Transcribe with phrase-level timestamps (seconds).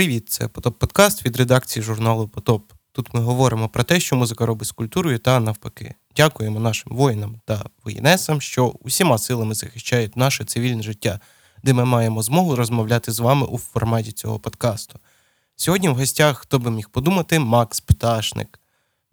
[0.00, 2.72] Привіт, це Потоп Подкаст від редакції журналу Потоп.
[2.92, 5.94] Тут ми говоримо про те, що музика робить з культурою та навпаки.
[6.16, 11.20] Дякуємо нашим воїнам та воїнесам, що усіма силами захищають наше цивільне життя,
[11.62, 14.98] де ми маємо змогу розмовляти з вами у форматі цього подкасту.
[15.56, 18.60] Сьогодні в гостях, хто би міг подумати, Макс Пташник.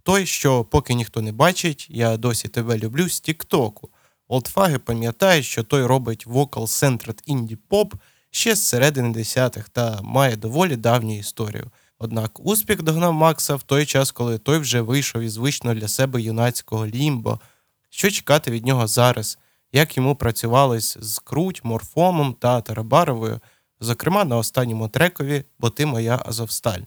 [0.03, 3.89] Той, що поки ніхто не бачить, я досі тебе люблю з Тіктоку.
[4.27, 7.93] Олдфаги пам'ятають, що той робить вокал-центрат інді-поп
[8.37, 11.71] ще з середини десятих та має доволі давню історію.
[11.99, 16.21] Однак успіх догнав Макса в той час, коли той вже вийшов із звичного для себе
[16.21, 17.39] юнацького лімбо.
[17.89, 19.37] Що чекати від нього зараз,
[19.71, 23.39] як йому працювалось з Круть, Морфомом та Тарабаровою,
[23.79, 26.81] зокрема на останньому трекові Бо ти моя Азовсталь.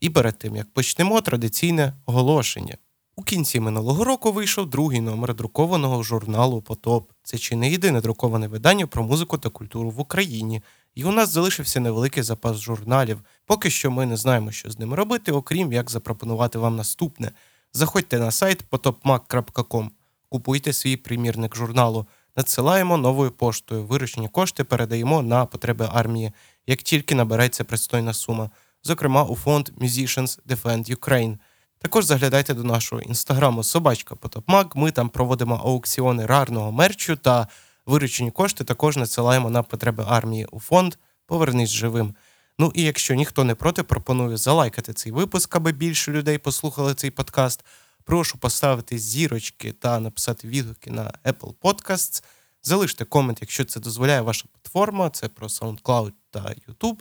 [0.00, 2.76] І перед тим як почнемо традиційне оголошення.
[3.20, 7.10] У кінці минулого року вийшов другий номер друкованого журналу Потоп.
[7.22, 10.62] Це чи не єдине друковане видання про музику та культуру в Україні.
[10.94, 13.20] І у нас залишився невеликий запас журналів.
[13.46, 17.32] Поки що ми не знаємо, що з ними робити, окрім як запропонувати вам наступне.
[17.72, 19.88] Заходьте на сайт potopmac.com,
[20.28, 22.06] купуйте свій примірник журналу,
[22.36, 23.84] надсилаємо новою поштою.
[23.84, 26.32] Виручені кошти передаємо на потреби армії,
[26.66, 28.50] як тільки набереться пристойна сума,
[28.82, 31.38] зокрема у фонд Musicians Defend Ukraine.
[31.78, 34.76] Також заглядайте до нашого інстаграму Собачка Потопмак.
[34.76, 37.48] Ми там проводимо аукціони рарного мерчу та
[37.86, 40.94] виручені кошти також надсилаємо на потреби армії у фонд
[41.26, 42.14] Повернись живим.
[42.58, 47.10] Ну і якщо ніхто не проти, пропоную залайкати цей випуск, аби більше людей послухали цей
[47.10, 47.64] подкаст.
[48.04, 52.24] Прошу поставити зірочки та написати відгуки на Apple Podcasts.
[52.62, 55.10] Залиште комент, якщо це дозволяє ваша платформа.
[55.10, 56.98] Це про SoundCloud та YouTube.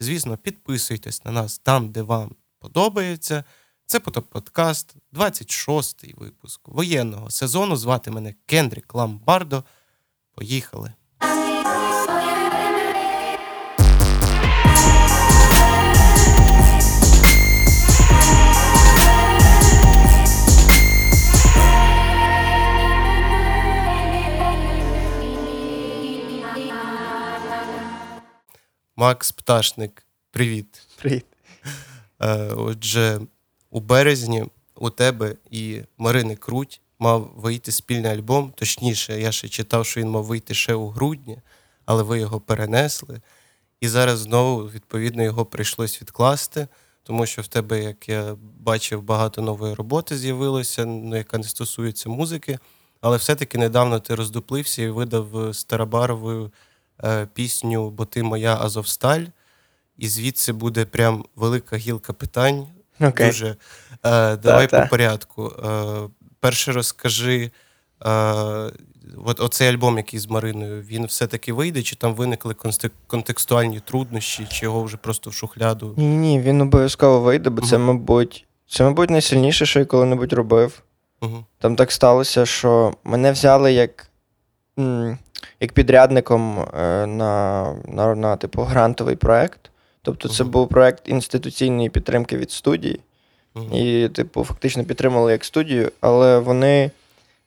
[0.00, 3.44] Звісно, підписуйтесь на нас там, де вам подобається.
[3.86, 7.76] Це подкаст, 26-й випуск воєнного сезону.
[7.76, 9.64] Звати мене Кендрік Ламбардо.
[10.34, 10.92] Поїхали.
[28.96, 30.86] Макс Пташник, привіт.
[30.96, 31.26] Привіт.
[32.20, 33.20] Е, отже,
[33.70, 34.44] у березні
[34.74, 38.52] у тебе і Марини Круть мав вийти спільний альбом.
[38.56, 41.38] Точніше, я ще читав, що він мав вийти ще у грудні,
[41.84, 43.20] але ви його перенесли.
[43.80, 46.68] І зараз знову, відповідно, його прийшлось відкласти,
[47.02, 52.08] тому що в тебе, як я бачив, багато нової роботи з'явилося, ну, яка не стосується
[52.08, 52.58] музики.
[53.00, 56.52] Але все-таки недавно ти роздуплився і видав Старобаровою
[57.04, 59.24] е, пісню Бо ти моя Азовсталь.
[59.98, 62.66] І звідси буде прям велика гілка питань.
[63.00, 63.26] Okay.
[63.26, 63.56] Дуже.
[64.04, 64.86] Е, Давай та, по та.
[64.86, 65.52] порядку.
[65.64, 66.08] Е,
[66.42, 67.50] перше розкажи,
[68.06, 68.10] е,
[69.24, 72.54] от оцей альбом, який з Мариною, він все-таки вийде, чи там виникли
[73.06, 75.94] контекстуальні труднощі, чи його вже просто в шухляду?
[75.96, 80.82] Ні, ні, він обов'язково вийде, бо це, мабуть, це, мабуть, найсильніше, що я коли-небудь робив.
[81.20, 81.44] Угу.
[81.58, 84.08] Там так сталося, що мене взяли як
[85.60, 89.70] як підрядником е, на, на, на типу, грантовий проект.
[90.02, 93.00] Тобто, це був проект інституційної підтримки від студії.
[93.72, 96.90] І, типу, фактично підтримали як студію, але вони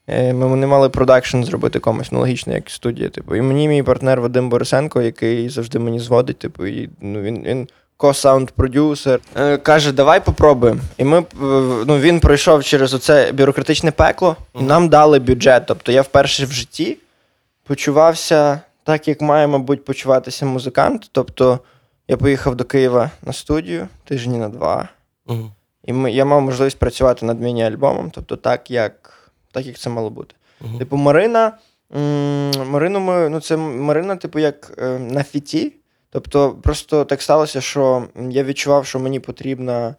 [0.06, 3.08] е, ми не мали продакшн зробити комусь ну, логічно, як студія.
[3.08, 3.36] Типу.
[3.36, 7.68] І мені мій партнер Вадим Борисенко, який завжди мені зводить, типу, і ну, він він
[7.98, 10.80] ко-саунд-продюсер, е, каже, давай попробуємо.
[10.98, 11.24] І ми,
[11.86, 15.62] ну, він пройшов через оце бюрократичне пекло, і нам дали бюджет.
[15.66, 16.98] Тобто я вперше в житті
[17.64, 21.08] почувався так, як має, мабуть, почуватися музикант.
[21.12, 21.60] Тобто
[22.08, 24.88] я поїхав до Києва на студію тижні на два.
[25.26, 25.50] Угу.
[25.86, 29.12] І ми, я мав можливість працювати над міні-альбомом, тобто так, як
[29.52, 30.34] так, як це мало бути.
[30.60, 30.78] Uh-huh.
[30.78, 31.52] Типу, Марина.
[31.96, 35.72] М- Марину ми, ну це Марина, типу, як е, на фіті.
[36.10, 39.94] Тобто, просто так сталося, що я відчував, що мені потрібна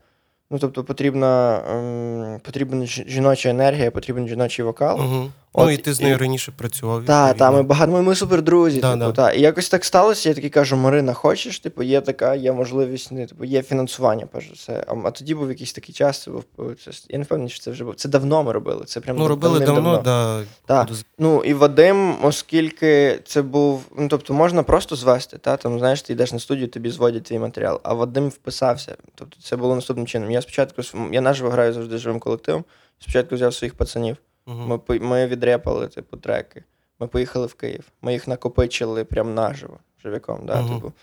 [0.49, 4.99] Ну, тобто, потрібна ем, потрібна жіноча енергія, потрібен жіночий вокал.
[5.01, 5.31] Угу.
[5.59, 6.17] От, ну, і ти з нею і...
[6.17, 7.05] раніше працював.
[7.05, 8.79] Так, та, ми багато ми, ми супер друзі.
[8.79, 9.11] Да, типу, да.
[9.11, 9.31] Та.
[9.31, 10.29] І якось так сталося.
[10.29, 11.59] Я такий кажу: Марина, хочеш?
[11.59, 14.83] Типу, є така, є можливість, не, типу, є фінансування, перш за все.
[14.87, 16.21] А, а тоді був якийсь такий час.
[16.23, 16.43] Це був
[16.85, 17.95] це, я не впевнений, що це вже був.
[17.95, 18.85] Це давно ми робили.
[18.85, 20.01] Це прям Ну, робили давно, давно.
[20.01, 20.43] да.
[20.65, 20.89] Так.
[21.19, 23.83] Ну і Вадим, оскільки це був.
[23.97, 27.39] Ну, тобто, можна просто звести, та там, знаєш, ти йдеш на студію, тобі зводять твій
[27.39, 27.79] матеріал.
[27.83, 28.95] А Вадим вписався.
[29.15, 30.31] Тобто, це було наступним чином.
[30.31, 30.81] Я спочатку
[31.11, 32.63] я наживо граю завжди живим колективом.
[32.99, 34.17] Спочатку взяв своїх пацанів.
[34.47, 36.63] Ми ми відрепали типу, треки.
[36.99, 37.91] Ми поїхали в Київ.
[38.01, 40.39] Ми їх накопичили прям наживо живіком.
[40.43, 40.93] Да, типу.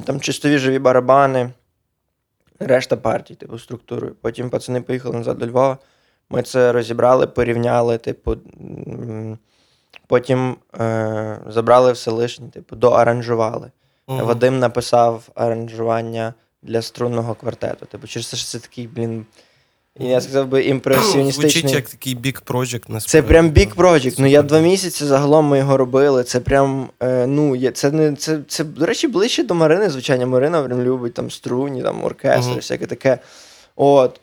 [0.04, 1.50] Там чистові живі барабани,
[2.58, 4.14] решта партій, типу, структурою.
[4.20, 5.78] Потім пацани поїхали назад до Львова.
[6.30, 8.36] Ми це розібрали, порівняли, типу.
[10.06, 13.70] Потім е, забрали все лишнє, типу, доаранжували.
[14.06, 14.24] Uh-huh.
[14.24, 17.86] Вадим написав аранжування для струнного квартету.
[17.86, 19.26] Типу, через те, що це такий, блін.
[20.00, 21.50] Я сказав би імпресіоністичний.
[21.52, 23.06] Звучить як такий big project, насправді.
[23.08, 24.14] Це прям big project.
[24.18, 26.24] Ну я два місяці загалом ми його робили.
[26.24, 30.26] Це прям, е, ну, є, це не це, це, до речі, ближче до Марини, звичайно.
[30.26, 32.56] Марина прям любить там струні, там оркестр, Мгм.
[32.56, 33.18] всяке таке.
[33.76, 34.20] От.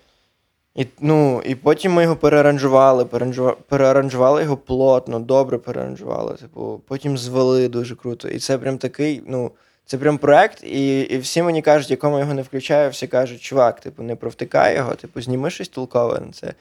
[0.76, 6.34] І, ну, і потім ми його переаранжували, переаранжували, переаранжували його плотно, добре переаранжували.
[6.34, 8.28] Типу, потім звели дуже круто.
[8.28, 9.52] І це прям такий, ну,
[9.88, 13.80] це прям проект, і, і всі мені кажуть, якому його не включаю, всі кажуть, чувак,
[13.80, 16.54] типу, не провтикай його, типу, зніми щось толкове на це.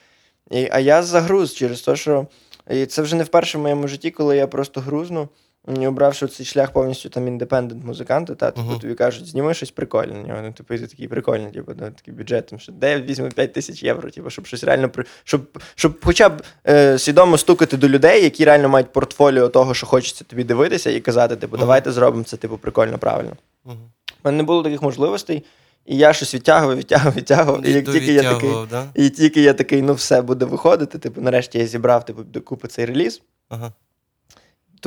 [0.51, 2.27] І, а я загруз через те, що
[2.71, 5.29] і це вже не вперше в моєму житті, коли я просто грузну,
[5.67, 8.79] обравши цей шлях повністю там індепендент музиканта, та типу, Мгм.
[8.79, 10.41] тобі кажуть, зніми щось прикольне на нього.
[10.43, 13.29] Ну, типу, і ти такий прикольний, типу, ну, такий бюджет, там, що де я візьму
[13.29, 17.77] 5 тисяч євро, типу, щоб щось реально при- щоб, щоб хоча б е, свідомо стукати
[17.77, 21.93] до людей, які реально мають портфоліо того, що хочеться тобі дивитися, і казати, типу, давайте
[21.93, 23.33] зробимо це, типу, прикольно, правильно.
[23.65, 23.71] У
[24.25, 25.45] мене не було таких можливостей,
[25.87, 27.67] і я щось відтягував, відтягував, відтягував.
[27.67, 28.51] І як тільки я такий.
[28.71, 28.85] Да?
[28.95, 30.99] І тільки я такий, ну все буде виходити.
[30.99, 33.23] Типу, нарешті я зібрав типу, докупи цей реліз.
[33.49, 33.73] Ага.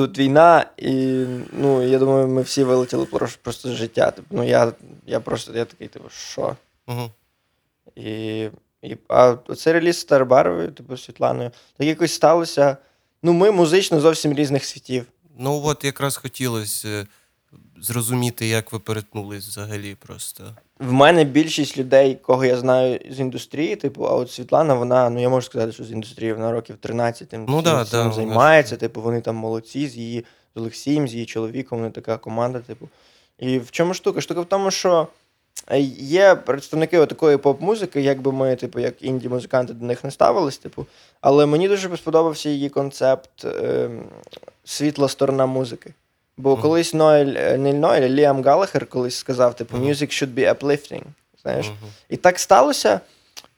[0.00, 4.10] Тут війна, і ну, я думаю, ми всі вилетіли про- просто з життя.
[4.10, 4.72] Типу, ну, я,
[5.06, 6.56] я просто я такий, типу, що?
[6.86, 7.10] Угу.
[7.96, 8.40] І,
[8.82, 12.76] і, а цей реліз з Старбаровою, типу, Світланою, так якось сталося.
[13.22, 15.06] Ну, ми музично зовсім різних світів.
[15.38, 17.06] Ну, от якраз хотілося е,
[17.80, 20.56] зрозуміти, як ви перетнулись взагалі просто.
[20.80, 25.20] В мене більшість людей, кого я знаю з індустрії, типу, а от Світлана, вона, ну
[25.20, 28.76] я можу сказати, що з індустрії вона років 13 тим, Ну да, да, займається.
[28.76, 30.24] Типу, вони там молодці з її
[30.54, 32.88] з Олексієм, з її чоловіком, вони така команда, типу.
[33.38, 34.20] І в чому штука?
[34.20, 35.08] Штука в тому, що
[35.68, 40.86] е, є представники такої поп-музики, якби ми, типу, як інді-музиканти до них не ставились, типу.
[41.20, 43.90] Але мені дуже сподобався її концепт е,
[44.64, 45.94] світла сторона музики.
[46.40, 46.62] Бо Мгм.
[46.62, 51.02] колись Ноель, е, не Ноель, Ліам Галахер колись сказав, типу, music should be uplifting.
[51.42, 51.66] Знаєш?
[51.66, 51.76] Мгм.
[52.08, 53.00] І так сталося.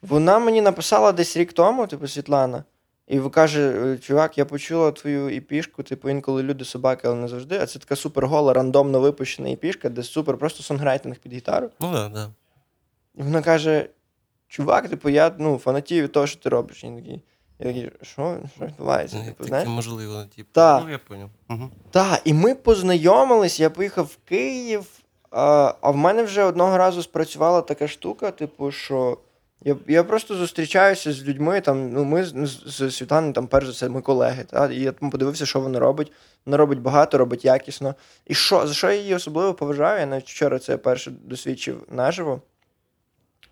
[0.03, 2.65] Вона мені написала десь рік тому, типу, Світлана.
[3.09, 7.59] І каже: «Е, чувак, я почула твою іпішку, типу, інколи люди собаки, але не завжди.
[7.59, 11.71] А це така супер гола, рандомно випущена іпішка, де супер просто сонграйтинг під гітару.
[11.81, 12.31] Ну да, да.
[13.15, 13.87] І вона каже:
[14.49, 16.85] Чувак, типу, я ну, фанатію від того, що ти робиш.
[16.85, 17.23] І такий,
[17.63, 18.37] я такий, що?
[18.57, 19.17] Що відбувається?
[19.17, 19.69] Ну, Типу, знаєш?
[19.69, 20.49] можливо, типу.
[20.53, 20.81] Та.
[20.81, 21.31] Ну, я поняв.
[21.51, 21.71] Угу.
[21.91, 24.87] Так, і ми познайомились, я поїхав в Київ,
[25.31, 29.19] а, а в мене вже одного разу спрацювала така штука, типу, що
[29.65, 31.61] я, я просто зустрічаюся з людьми.
[31.61, 34.45] Там, ну, ми з, Світланою, там, перш за все, ми колеги.
[34.51, 36.13] Та, і я там подивився, що вона робить.
[36.47, 37.95] Вона робить багато, робить якісно.
[38.27, 40.01] І що, за що я її особливо поважаю?
[40.01, 42.41] Я навіть вчора це перше досвідчив наживо.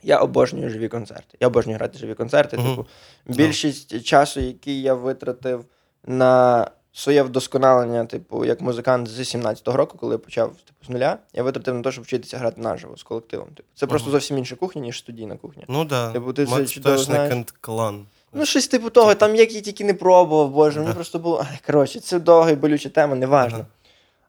[0.02, 1.38] Я обожнюю живі концерти.
[1.40, 2.56] Я обожнюю грати живі концерти.
[2.56, 2.70] Мгм.
[2.70, 2.86] Типу,
[3.26, 5.64] більшість часу, який я витратив
[6.06, 11.18] на своє вдосконалення, типу, як музикант з 17-го року, коли я почав типу, з нуля,
[11.34, 13.48] я витратив на те, щоб вчитися грати наживо з колективом.
[13.48, 13.68] Типу.
[13.74, 14.12] Це просто Мгм.
[14.12, 15.64] зовсім інша кухня, ніж студійна кухня.
[15.68, 16.12] Ну так.
[16.12, 16.56] Типу, ти Да.
[16.56, 17.44] це чудово знаєш.
[17.60, 18.06] клан.
[18.32, 21.46] Ну, щось типу того, там як я тільки не пробував, боже, мені просто було.
[21.66, 23.58] Коротше, це довга і болюча тема, неважно.
[23.58, 23.66] Ага.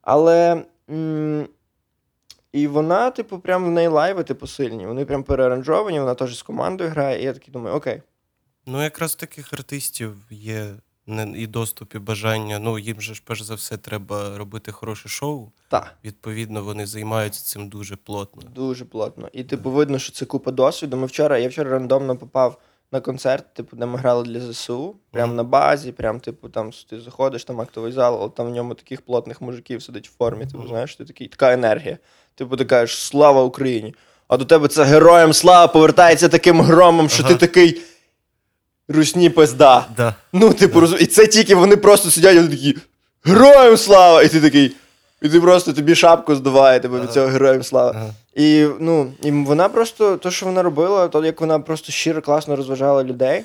[0.01, 0.63] Але.
[0.89, 1.47] М-
[2.53, 4.87] і вона, типу, прям в неї лайви, типу, сильні.
[4.87, 8.01] Вони прям переаранжовані, вона теж з командою грає, і я такий думаю, окей.
[8.65, 10.65] Ну, якраз таких артистів є
[11.35, 12.59] і доступ, і бажання.
[12.59, 15.51] Ну, їм же ж перш за все треба робити хороше шоу.
[15.69, 15.95] Так.
[16.05, 18.41] Відповідно, вони займаються цим дуже плотно.
[18.55, 19.29] Дуже плотно.
[19.33, 20.97] І, типу, видно, що це купа досвіду.
[20.97, 25.27] Ми вчора, я вчора рандомно попав на концерт, типу, де ми грали для ЗСУ, прямо
[25.27, 25.35] Мгм.
[25.35, 29.01] на базі, прям, типу, там ти заходиш, там актовий зал, але там в ньому таких
[29.01, 30.45] плотних мужиків сидить в формі.
[30.45, 30.67] Типу, Мгм.
[30.67, 31.97] знаєш, ти такий, така енергія.
[32.35, 33.95] Типу, ти кажеш, слава Україні!
[34.27, 37.33] А до тебе це героям слава повертається таким громом, що Ага.
[37.33, 37.81] ти такий.
[38.87, 39.85] Русні пизда.
[39.97, 40.15] Да.
[40.33, 40.97] Ну, типу, розум...
[41.01, 42.77] і це тільки вони просто сидять, вони такі
[43.23, 44.23] Героям слава!
[44.23, 44.75] І ти такий.
[45.21, 47.91] І ти просто тобі шапку здуває, типу, від цього героям слава.
[47.95, 48.13] Ага.
[48.35, 52.55] І ну, і вона просто, то, що вона робила, то як вона просто щиро класно
[52.55, 53.43] розважала людей,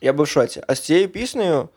[0.00, 0.62] я був в шоці.
[0.66, 1.68] А з цією піснею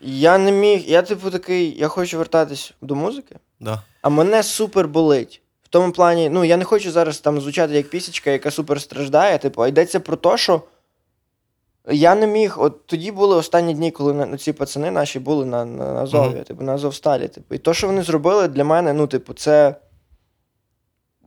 [0.00, 0.84] я не міг.
[0.86, 3.82] Я, типу, такий, я хочу вертатись до музики, Да.
[4.02, 5.42] а мене супер болить.
[5.62, 9.38] В тому плані, ну, я не хочу зараз там звучати як пісічка, яка супер страждає.
[9.38, 10.62] Типу, а йдеться про те, що
[11.90, 12.54] я не міг.
[12.58, 16.34] От тоді були останні дні, коли на, ці пацани наші були на, на, на Азові,
[16.34, 16.44] Мгм.
[16.44, 17.28] типу, на Азовсталі.
[17.28, 17.54] Типу.
[17.54, 19.74] І то, що вони зробили для мене, ну, типу, це.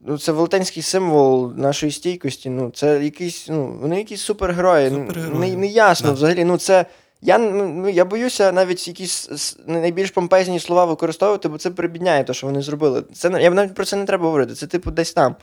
[0.05, 2.49] Ну, це велетенський символ нашої стійкості.
[2.49, 4.91] Ну, це якийсь, ну, вони якісь супергерої.
[4.91, 5.51] Ну, Супергерої.
[5.51, 6.13] Не, не ясно Да.
[6.13, 6.43] взагалі.
[6.43, 6.85] Ну, це.
[7.25, 12.47] Я, ну, я боюся навіть якісь найбільш помпезні слова використовувати, бо це прибідняє те, що
[12.47, 13.03] вони зробили.
[13.13, 15.35] Це, я навіть про це не треба говорити, це типу десь там.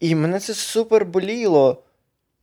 [0.00, 1.82] І мене це супер боліло.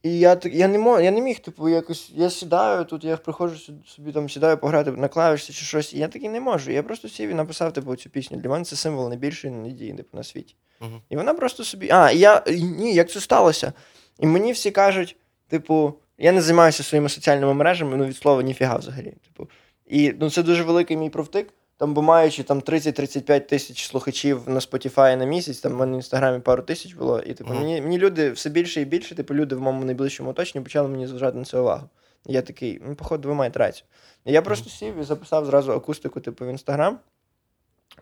[0.03, 2.11] І я, я, не мог, я не міг, типу, якось.
[2.13, 6.07] Я сідаю тут, я приходжу собі там сідаю пограти на клавішці чи щось, і я
[6.07, 6.71] такий не можу.
[6.71, 8.37] Я просто сів і написав типу, цю пісню.
[8.37, 10.55] Для мене це символ найбільшої надії типу, на світі.
[10.81, 10.99] Uh-huh.
[11.09, 11.89] І вона просто собі.
[11.91, 13.73] А, і я ні, як це сталося?
[14.19, 15.15] І мені всі кажуть,
[15.47, 19.13] типу, я не займаюся своїми соціальними мережами, ну від слова ніфіга взагалі.
[19.27, 19.49] Типу.
[19.87, 21.53] І ну, це дуже великий мій провтик.
[21.77, 25.95] Там, бо маючи там 30-35 тисяч слухачів на Spotify на місяць, там в мене в
[25.95, 27.19] інстаграмі пару тисяч було.
[27.19, 27.59] І типу, mm.
[27.59, 31.07] мені мені люди все більше і більше, типу, люди в моєму найближчому оточенні почали мені
[31.07, 31.89] зважати на це увагу.
[32.25, 33.87] І я такий, ну, походу, ви маєте рацію.
[34.25, 36.99] І я просто сів і записав зразу акустику, типу, в інстаграм.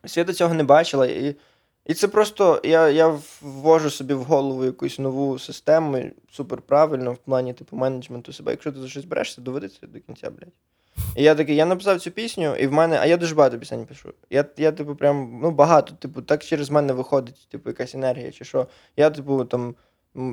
[0.05, 1.08] Свята цього не бачила.
[1.08, 1.36] І
[1.85, 7.17] і це просто я я ввожу собі в голову якусь нову систему, супер правильно в
[7.17, 8.51] плані типу менеджменту себе.
[8.51, 10.53] Якщо ти за щось берешся, доведеться до кінця, блядь.
[11.15, 13.85] І я такий, я написав цю пісню, і в мене, а я дуже багато пісень
[13.85, 14.13] пишу.
[14.29, 18.45] Я, я типу, прям ну, багато, типу, так через мене виходить, типу, якась енергія, чи
[18.45, 18.67] що.
[18.97, 19.75] Я, типу, там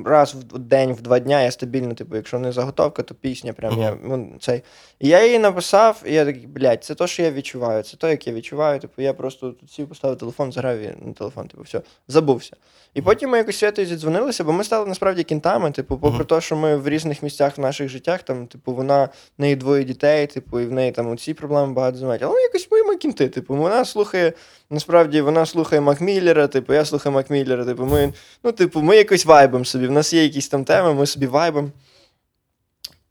[0.05, 3.53] раз в день, в два дня я стабільно, типу, якщо не заготовка, то пісня.
[3.53, 3.81] Прям uh-huh.
[3.81, 4.61] я ну, цей.
[4.99, 7.83] І я її написав, і я такий, блядь, це то, що я відчуваю.
[7.83, 8.79] Це то, як я відчуваю.
[8.79, 12.55] Типу, я просто тут сів, поставив телефон, заграв на телефон, типу, все, забувся.
[12.93, 15.71] І потім ми якось святою зідзвонилися, бо ми стали насправді кінтами.
[15.71, 19.05] Типу, попри те, що ми в різних місцях в наших життях, там, типу, вона
[19.37, 22.23] в неї двоє дітей, типу, і в неї там ці проблеми багато займають.
[22.23, 23.29] Але ми якось ми, ми кінти.
[23.29, 24.33] Типу, вона слухає,
[24.69, 27.65] насправді вона слухає Макміллера, типу, я слухаю Макміллера.
[27.65, 29.87] Типу, ми, ну, типу, ми якось вайбом собі.
[29.87, 31.71] В нас є якісь там теми, ми собі вайбом.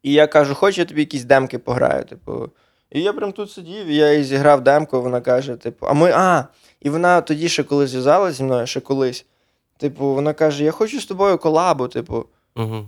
[0.03, 2.05] І я кажу, хочу я тобі якісь демки пограю.
[2.05, 2.49] Типу.
[2.91, 6.13] І я прям тут сидів, і я їй зіграв демку, вона каже, типу, а ми.
[6.15, 6.45] А,
[6.81, 9.27] і вона тоді ще коли зв'язалася зі мною, ще колись.
[9.77, 12.27] Типу, вона каже: Я хочу з тобою колабу, типу.
[12.57, 12.87] Угу.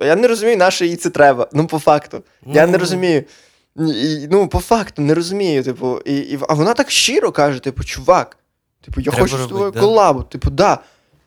[0.00, 1.48] Я не розумію, на що їй це треба.
[1.52, 2.22] Ну, по факту.
[2.46, 3.24] Ну, я не розумію.
[3.76, 5.64] І, Ну, по факту, не розумію.
[5.64, 8.36] Типу, і, і, А вона так щиро каже: типу, чувак,
[8.84, 9.80] типу, я треба хочу робити, з тобою да?
[9.80, 10.22] колабу.
[10.22, 10.78] Типу, да.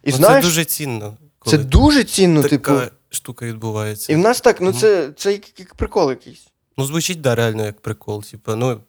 [0.03, 1.17] І ну, знаєш, Це дуже цінно.
[1.49, 2.91] Коли це дуже цінно, така типу.
[3.09, 4.13] штука відбувається.
[4.13, 6.47] І в нас так, ну це це як, як прикол якийсь.
[6.79, 8.23] Ну, звучить да, реально як прикол.
[8.23, 8.79] Типу, ну,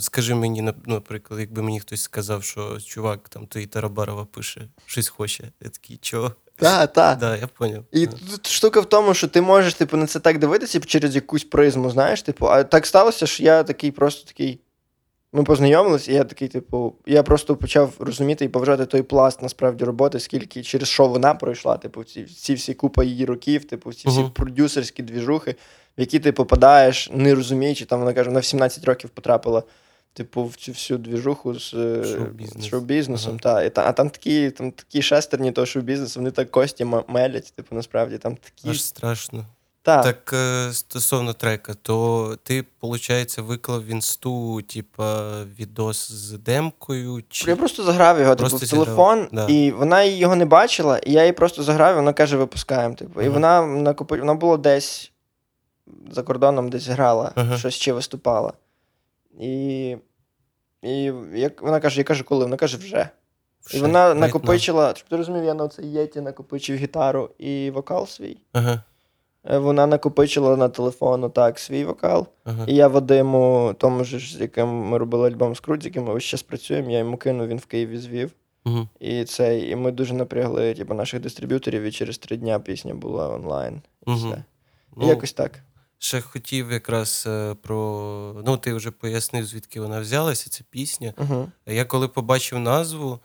[0.00, 5.08] скажи мені, ну, наприклад, якби мені хтось сказав, що чувак, там той Тарабарова пише, щось
[5.08, 5.44] хоче.
[5.60, 6.32] Я такий, чого?
[6.56, 7.18] Так, так.
[7.20, 7.84] Да, я поняв.
[7.92, 11.44] І тут штука в тому, що ти можеш, типу, на це так дивитися через якусь
[11.44, 14.60] призму, знаєш, типу, а так сталося, що я такий просто такий.
[15.32, 19.84] Ми познайомилися, і я такий, типу, я просто почав розуміти і поважати той пласт насправді
[19.84, 24.08] роботи, скільки через що вона пройшла, типу, ці ці всі купа її років, типу, ці
[24.08, 24.30] всі uh-huh.
[24.30, 25.50] продюсерські двіжухи,
[25.98, 29.62] в які ти попадаєш, не розуміючи, там вона каже, вона в 17 років потрапила.
[30.12, 31.70] Типу, в цю всю двіжуху з
[32.04, 32.66] шоу-бізнес.
[32.66, 33.38] шоу-бізнесом.
[33.44, 33.68] Ага.
[33.70, 38.18] Та, а там такі там такі шестерні того шоу-бізнесу, вони так кості мелять, типу, насправді
[38.18, 38.68] там такі.
[38.68, 39.46] Аж страшно.
[39.82, 47.22] Так, так е, стосовно трека, то ти, виходить, виклав в інсту, типа, відос з демкою?
[47.28, 47.50] Чи...
[47.50, 49.46] Я просто заграв його типу, в телефон, да.
[49.46, 52.94] і вона його не бачила, і я її просто заграв, і вона каже, випускаємо.
[52.94, 53.12] Типу.
[53.16, 53.26] Ага.
[53.26, 54.20] І вона накопи...
[54.20, 55.12] вона була десь
[56.10, 57.58] за кордоном, десь грала, ага.
[57.58, 58.52] щось ще виступала.
[59.40, 59.96] І
[60.82, 62.44] і як вона каже, я кажу, коли?
[62.44, 63.08] Вона каже, вже.
[63.66, 63.78] вже.
[63.78, 68.36] І вона накопичила, щоб ти розумів, я на цей єті накопичив гітару і вокал свій.
[68.52, 68.72] Ага.
[68.72, 68.82] Е,
[69.44, 72.26] вона накопичила на телефон так свій вокал.
[72.44, 72.64] Ага.
[72.68, 76.30] І я Вадиму, тому ж, з яким ми робили альбом з Крут, яким ми ось
[76.30, 78.30] зараз працюємо, я йому кинув, він в Києві звів.
[78.64, 78.88] Угу.
[79.00, 83.28] І це, і ми дуже напрягли типу, наших дистриб'юторів, і через три дня пісня була
[83.28, 83.82] онлайн.
[84.06, 84.16] І угу.
[84.16, 84.44] все.
[84.96, 85.60] Ну, якось так.
[85.98, 88.42] Ще хотів якраз е, про.
[88.46, 91.14] Ну, ти вже пояснив, звідки вона взялася, ця пісня.
[91.66, 93.20] Я коли побачив назву,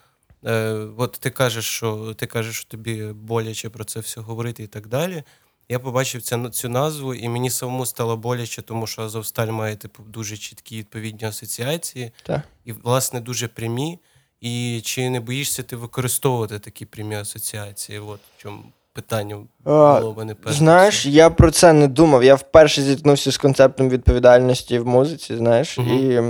[0.46, 4.68] е, от ти кажеш, що ти кажеш, що тобі боляче про це все говорити і
[4.68, 5.24] так далі.
[5.70, 10.04] Я побачив цю, цю назву, і мені самому стало боляче, тому що Азовсталь має типу
[10.04, 12.42] дуже чіткі відповідні асоціації, так.
[12.66, 14.00] і, власне, дуже прямі.
[14.42, 18.00] І чи не боїшся ти використовувати такі прямі асоціації?
[18.00, 20.58] От в чому питання було мене перше.
[20.58, 22.24] Знаєш, я про це не думав.
[22.24, 25.90] Я вперше зіткнувся з концептом відповідальності в музиці, знаєш, угу.
[25.90, 26.22] і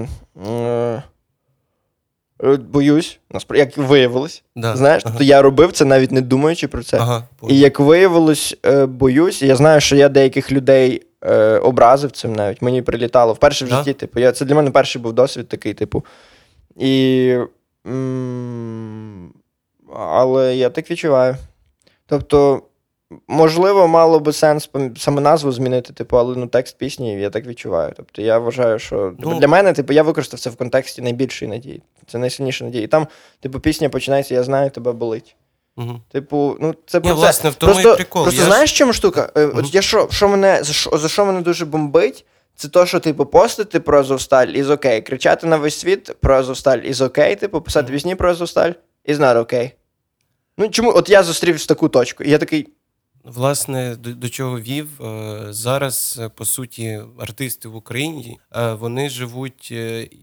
[0.47, 1.03] е,
[2.43, 3.19] боюсь,
[3.53, 4.43] як виявилось.
[4.55, 4.75] Да.
[4.75, 5.11] Знаєш, ага.
[5.11, 6.97] тобто я робив це навіть не думаючи про це.
[6.97, 11.01] Ага, і як виявилось, е, боюсь, я знаю, що я деяких людей.
[11.27, 13.93] Е, образив цим навіть мені прилітало вперше в житті.
[13.93, 16.05] Типу, я, це для мене перший був досвід такий, типу.
[16.75, 17.37] І.
[19.93, 21.35] Але я так відчуваю.
[22.05, 22.61] Тобто,
[23.27, 27.93] можливо, мало би сенс саме назву змінити, типу, але ну, текст пісні я так відчуваю.
[27.97, 31.51] Тобто я вважаю, що типу, ну, для мене, типу, я використав це в контексті найбільшої
[31.51, 31.81] надії.
[32.07, 32.83] Це найсильніша надія.
[32.83, 33.07] І там,
[33.39, 35.35] типу, пісня починається, я знаю, тебе болить.
[35.77, 36.01] Угу.
[36.11, 38.23] Типу, ну це про Ні, власне, в тому просто, і прикол.
[38.23, 39.31] Просто я знаєш, чому штука?
[39.35, 39.51] Угу.
[39.55, 42.25] От я що, що мене за що, за що мене дуже бомбить?
[42.55, 46.77] Це то, що типу постити про Азовсталь із окей, кричати на весь світ про Азовсталь
[46.77, 48.71] із окей, типу, писати пісні про Азовсталь
[49.05, 49.71] із not окей.
[50.57, 50.91] Ну чому?
[50.95, 52.67] От я зустрів таку точку, і я такий.
[53.25, 59.09] Власне, до, до чого вів е, зараз, е, по суті, артисти в Україні е, вони
[59.09, 59.71] живуть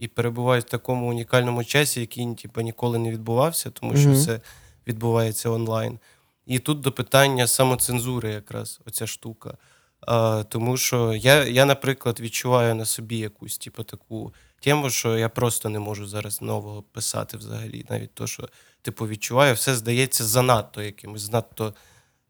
[0.00, 4.14] і перебувають в такому унікальному часі, який типу, ніколи не відбувався, тому що mm-hmm.
[4.14, 4.40] все
[4.86, 5.98] відбувається онлайн.
[6.46, 9.56] І тут до питання самоцензури, якраз оця штука.
[10.48, 15.68] Тому що я, я, наприклад, відчуваю на собі якусь типу, таку тему, що я просто
[15.68, 17.86] не можу зараз нового писати взагалі.
[17.90, 18.48] Навіть то, що
[18.82, 21.74] типу, відчуваю, все здається занадто якимось, занадто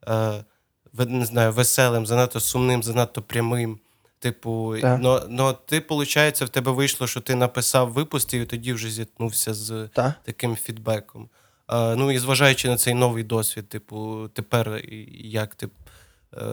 [0.08, 0.44] е,
[0.92, 3.80] не знаю, веселим, занадто сумним, занадто прямим.
[4.18, 8.90] Типу, но, но ти, виходить, в тебе вийшло, що ти написав, випустив, і тоді вже
[8.90, 10.14] зіткнувся з так.
[10.24, 11.28] таким фідбеком.
[11.66, 14.82] А, Ну і зважаючи на цей новий досвід, типу, тепер
[15.24, 15.68] як ти
[16.36, 16.48] е,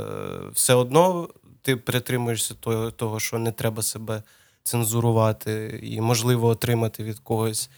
[0.53, 1.29] все одно
[1.62, 4.24] ти притримуєшся того, того, що не треба себе
[4.63, 7.69] цензурувати, і можливо отримати від когось,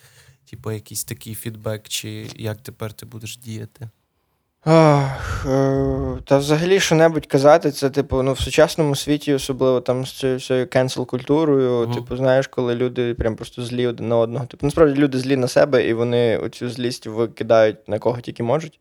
[0.50, 3.90] типу, якийсь такий фідбек, чи як тепер ти будеш діяти.
[4.64, 10.12] Ах, е, Та взагалі що-небудь казати, це, типу, ну, в сучасному світі, особливо там з
[10.12, 11.94] цією всією кенсел-культурою, uh-huh.
[11.94, 14.46] типу, знаєш, коли люди прям просто злі один на одного.
[14.46, 18.80] Типу, насправді люди злі на себе, і вони оцю злість викидають на кого тільки можуть.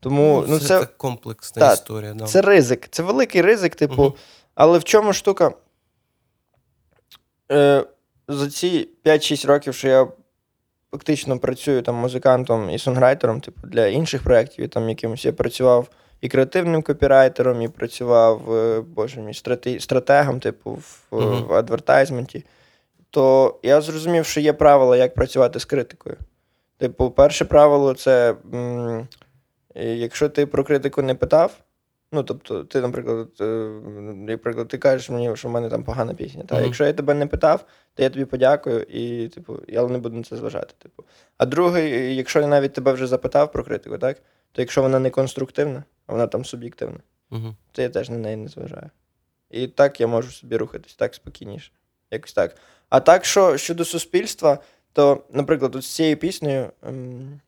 [0.00, 2.14] Тому, ну, ну, Це, це комплексна та, історія.
[2.14, 2.24] Да.
[2.24, 4.02] Це ризик, це великий ризик, типу.
[4.02, 4.14] Uh-huh.
[4.54, 5.52] Але в чому штука?
[7.52, 7.84] Е,
[8.28, 10.06] За ці 5-6 років, що я
[10.90, 15.88] фактично працюю там музикантом і сонграйтером, типу, для інших проєктів, і там якимось я працював
[16.20, 19.34] і креативним копірайтером, і працював, е, боже мій,
[19.80, 21.46] стратегом, типу, в, uh-huh.
[21.46, 22.44] в адвертайзменті,
[23.10, 26.16] то я зрозумів, що є правила, як працювати з критикою.
[26.78, 29.08] Типу, перше правило це м-
[29.74, 31.52] якщо ти про критику не питав.
[32.12, 33.44] Ну, тобто, ти, наприклад, е,
[34.14, 36.42] наприклад, ти кажеш мені, що в мене там погана пісня.
[36.46, 36.54] Та?
[36.54, 36.64] Mm-hmm.
[36.64, 40.22] Якщо я тебе не питав, то я тобі подякую, і, типу, я не буду на
[40.22, 40.74] це зважати.
[40.78, 41.04] Типу.
[41.36, 44.16] А другий, якщо я навіть тебе вже запитав про критику, так?
[44.52, 46.98] то якщо вона не конструктивна, а вона там суб'єктивна,
[47.30, 47.54] mm-hmm.
[47.72, 48.90] то я теж на неї не зважаю.
[49.50, 51.72] І так я можу собі рухатись так спокійніше.
[52.10, 52.56] Якось так.
[52.88, 54.58] А так, що щодо суспільства,
[54.92, 56.70] то, наприклад, от з цією піснею.
[56.82, 57.40] Ем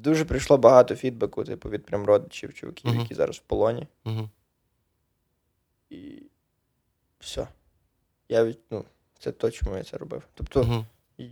[0.00, 3.00] дуже прийшло багато фідбеку, типу, від прям родичів, чуваків, uh-huh.
[3.00, 3.86] які зараз в полоні.
[4.04, 4.28] Uh-huh.
[5.90, 6.22] І
[7.18, 7.48] все.
[8.28, 8.84] Я від, ну,
[9.18, 10.22] Це то, чому я це робив.
[10.34, 10.84] Тобто, uh-huh.
[11.18, 11.24] і,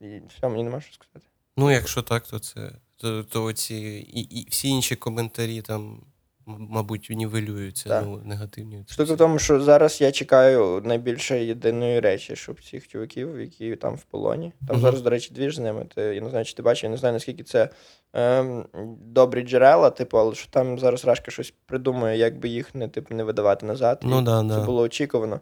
[0.00, 1.26] і все, мені нема що сказати.
[1.56, 2.72] Ну, якщо так, то це.
[2.96, 3.74] То, то ці
[4.14, 6.00] і, і всі інші коментарі там
[6.48, 8.84] мабуть, нівелюються ну, негативні.
[8.88, 13.94] Штука в тому, що зараз я чекаю найбільше єдиної речі, щоб цих чуваків, які там
[13.94, 14.52] в полоні.
[14.68, 15.86] Там uh зараз, до речі, дві ж з ними.
[15.94, 17.68] Ти, я не знаю, чи ти бачиш, я не знаю, наскільки це
[18.12, 18.66] ем,
[19.02, 23.14] добрі джерела, типу, але що там зараз Рашка щось придумує, як би їх не типу,
[23.14, 24.00] не видавати назад.
[24.02, 24.64] Ну, да, Це да.
[24.64, 25.40] було очікувано.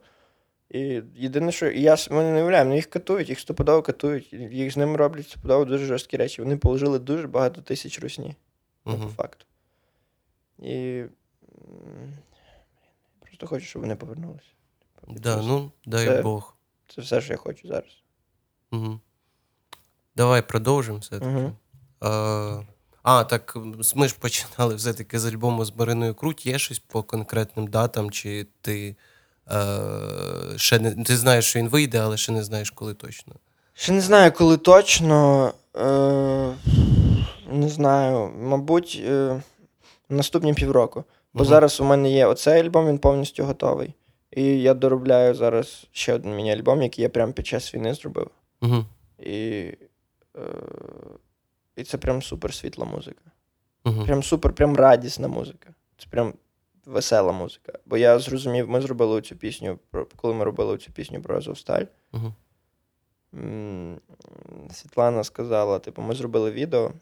[0.71, 4.73] І єдине, що і я ми не уявляємо, ну їх катують, їх стопудово катують, їх
[4.73, 6.43] з ними роблять стопудово дуже жорсткі речі.
[6.43, 8.35] Вони положили дуже багато тисяч русні.
[8.85, 9.03] Uh-huh.
[9.03, 9.45] По факту.
[10.59, 11.05] І
[13.21, 14.47] просто хочу, щоб вони повернулися.
[15.09, 16.57] Да, ну, дай це, Бог.
[16.89, 18.03] Це все, що я хочу зараз.
[18.73, 19.01] Угу.
[20.17, 21.27] Давай продовжимо все-таки.
[21.27, 21.53] Угу.
[22.01, 22.61] А,
[23.03, 23.57] а, так
[23.95, 26.47] ми ж починали все-таки з альбому з Мариною Круть.
[26.47, 28.97] Є щось по конкретним датам, чи ти
[29.51, 29.69] е,
[30.57, 33.35] ще не ти знаєш, що він вийде, але ще не знаєш, коли точно.
[33.75, 35.53] Ще не знаю, коли точно.
[35.77, 36.55] Е,
[37.53, 38.33] Не знаю.
[38.39, 39.03] Мабуть.
[39.05, 39.43] Е,
[40.09, 41.05] наступні півроку.
[41.35, 43.95] Бо uh зараз у мене є оцей альбом, він повністю готовий.
[44.31, 48.31] І я доробляю зараз ще один міні-альбом, який я прямо під час війни зробив.
[48.61, 48.85] uh
[49.19, 49.73] І
[50.37, 50.41] е,
[51.77, 53.23] і це прям супер світла музика.
[53.85, 55.75] uh Прям супер, прям радісна музика.
[55.99, 56.35] Це прям
[56.87, 57.73] весела музика.
[57.87, 59.79] Бо я зрозумів, ми зробили цю пісню,
[60.17, 61.85] коли ми робили цю пісню про Азовсталь.
[62.13, 62.33] uh
[64.73, 66.93] Світлана сказала: типу, ми зробили відео.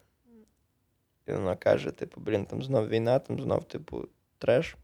[1.26, 4.08] І вона каже: типу, блін, там знов війна, там знов, типу,
[4.38, 4.76] треш.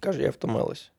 [0.00, 0.90] Каже, я втомилась.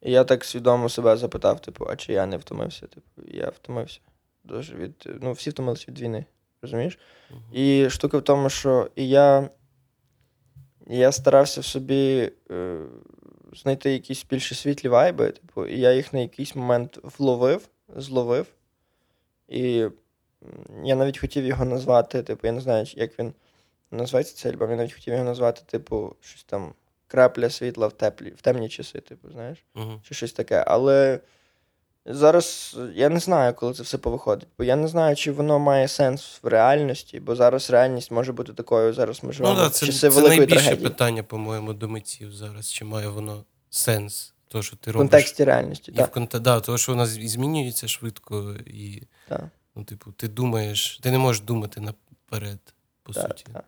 [0.00, 2.86] І я так свідомо себе запитав, типу, а чи я не втомився?
[2.86, 4.00] Типу, я втомився.
[4.44, 5.08] Дуже від.
[5.22, 6.24] Ну, всі втомилися від війни,
[6.62, 6.98] розумієш?
[7.30, 7.54] Uh-huh.
[7.54, 9.50] І штука в тому, що і я
[10.86, 12.80] я старався в собі е,
[13.52, 18.46] знайти якісь більше світлі вайби, типу, і я їх на якийсь момент вловив, зловив.
[19.48, 19.86] І
[20.84, 23.32] я навіть хотів його назвати, типу, я не знаю, як він
[23.90, 24.70] називається цей альбом.
[24.70, 26.74] Я навіть хотів його назвати, типу, щось там
[27.06, 29.58] крапля світла в теплі, в темні часи, типу, знаєш?
[29.74, 30.64] uh Чи щось таке.
[30.66, 31.20] Але
[32.06, 34.48] зараз я не знаю, коли це все повиходить.
[34.58, 38.52] Бо я не знаю, чи воно має сенс в реальності, бо зараз реальність може бути
[38.52, 38.92] такою.
[38.92, 40.88] Зараз ми живемо ну, да, це, часи це великої найбільше трагедії.
[40.88, 42.72] питання, по-моєму, до митців зараз.
[42.72, 44.34] Чи має воно сенс?
[44.48, 45.06] То, що ти робиш.
[45.06, 45.92] В контексті реальності.
[45.92, 46.10] І так.
[46.10, 46.36] В конт...
[46.40, 49.02] да, тому що вона змінюється швидко і.
[49.28, 49.44] Так.
[49.78, 52.58] Ну, типу, ти думаєш, ти не можеш думати наперед,
[53.02, 53.44] по так, суті.
[53.52, 53.64] Так.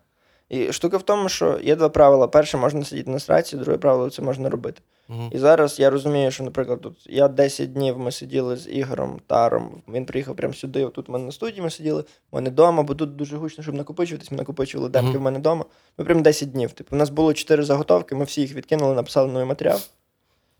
[0.49, 2.27] І штука в тому, що є два правила.
[2.27, 4.81] Перше, можна сидіти на страці, друге правило це можна робити.
[5.09, 5.29] Угу.
[5.31, 9.81] І зараз я розумію, що, наприклад, тут я 10 днів ми сиділи з Ігорем Таром.
[9.87, 10.89] Він приїхав прямо сюди.
[10.89, 13.75] Тут в мене на студії ми сиділи, в мене вдома, бо тут дуже гучно, щоб
[13.75, 14.31] накопичуватись.
[14.31, 15.19] Ми накопичували демки угу.
[15.19, 15.65] в мене вдома.
[15.97, 16.71] Ми прям 10 днів.
[16.71, 19.79] Типу, у нас було 4 заготовки, ми всі їх відкинули, написали новий матеріал.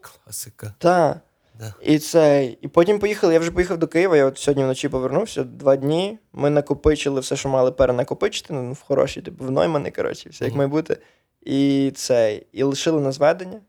[0.02, 0.74] Класика.
[0.78, 1.20] Так.
[1.62, 1.74] Да.
[1.82, 3.34] І це, і потім поїхали.
[3.34, 4.18] Я вже поїхав до Києва.
[4.18, 5.44] Я от сьогодні вночі повернувся.
[5.44, 6.18] Два дні.
[6.34, 8.54] Ми накопичили все, що мали перенакопичити.
[8.54, 10.98] Ну, в хороші, типу, в Ноймани, коротше, все як має бути.
[11.42, 13.60] І це, і лишили на зведення.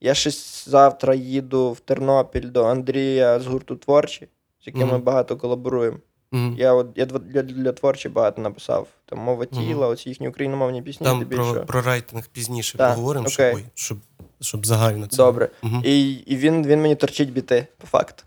[0.00, 0.30] Я ще
[0.70, 4.28] завтра їду в Тернопіль до Андрія з гурту Творчі,
[4.62, 4.92] з яким mm-hmm.
[4.92, 5.98] ми багато колаборуємо.
[6.32, 6.56] Mm-hmm.
[6.56, 8.88] Я от я для для творчі багато написав.
[9.04, 9.90] Там мова тіла, mm-hmm.
[9.90, 11.06] оці їхні україномовні пісні.
[11.06, 13.50] Там про про райтинг пізніше так, поговоримо, okay.
[13.50, 13.98] щоб, щоб
[14.40, 15.16] щоб загально це.
[15.16, 15.48] Добре.
[15.84, 18.24] І і він він мені торчить біти, по факту.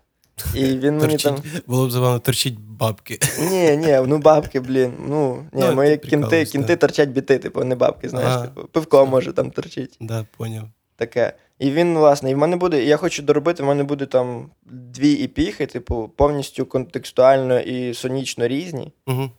[0.54, 1.36] І він мені там...
[1.66, 3.18] Було б забавно торчить бабки.
[3.50, 4.92] Ні, ні, ну бабки, блін.
[5.08, 8.46] Ну, ні, ну, мої кінти кінти торчать біти, типу, не бабки, знаєш, ага.
[8.46, 9.96] типу, пивко може там торчить.
[10.00, 10.64] Да, поняв.
[10.96, 11.32] Таке.
[11.58, 15.12] І він, власне, і в мене буде, я хочу доробити, в мене буде там дві
[15.12, 18.92] іпіхи, типу, повністю контекстуально і сонічно різні.
[19.06, 19.30] Угу.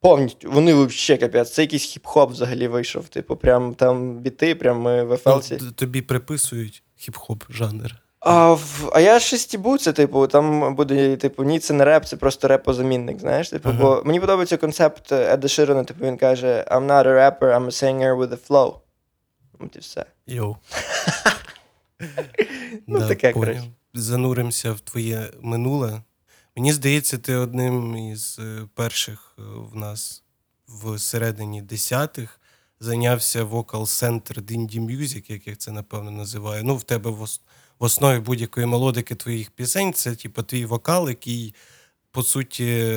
[0.00, 0.50] Повністю.
[0.50, 1.52] Вони взагалі капець.
[1.52, 3.08] Це якийсь хіп-хоп взагалі вийшов.
[3.08, 5.58] Типу, прям там біти, прям в ефелсі.
[5.62, 8.00] Ну, тобі приписують хіп-хоп жанр.
[8.20, 12.04] А в, а я ще стібу це, типу, там буде, типу, ні, це не реп,
[12.04, 13.48] це просто репозамінник, знаєш?
[13.48, 13.78] Типу, ага.
[13.78, 17.70] бо мені подобається концепт Еда Широна, типу, він каже: I'm not a rapper, I'm a
[17.70, 18.74] singer with a flow.
[19.58, 20.04] От і все.
[20.26, 20.56] Йоу.
[22.86, 23.62] ну, таке, коротше.
[23.94, 26.02] Зануримося в твоє минуле.
[26.56, 30.22] Мені здається, ти одним із е, перших е, в нас
[30.68, 32.40] в середині десятих
[32.80, 36.64] зайнявся вокал-центр Dindy Music, як я це напевно називаю.
[36.64, 37.28] Ну, в тебе в
[37.78, 41.54] основі будь-якої мелодики твоїх пісень це типу, твій вокал, який,
[42.10, 42.92] по суті,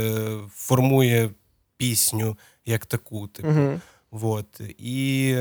[0.56, 1.30] формує
[1.78, 3.28] пісню як таку.
[3.28, 3.48] Типу.
[3.48, 3.80] Uh-huh.
[4.12, 4.62] Вот.
[4.78, 5.38] І...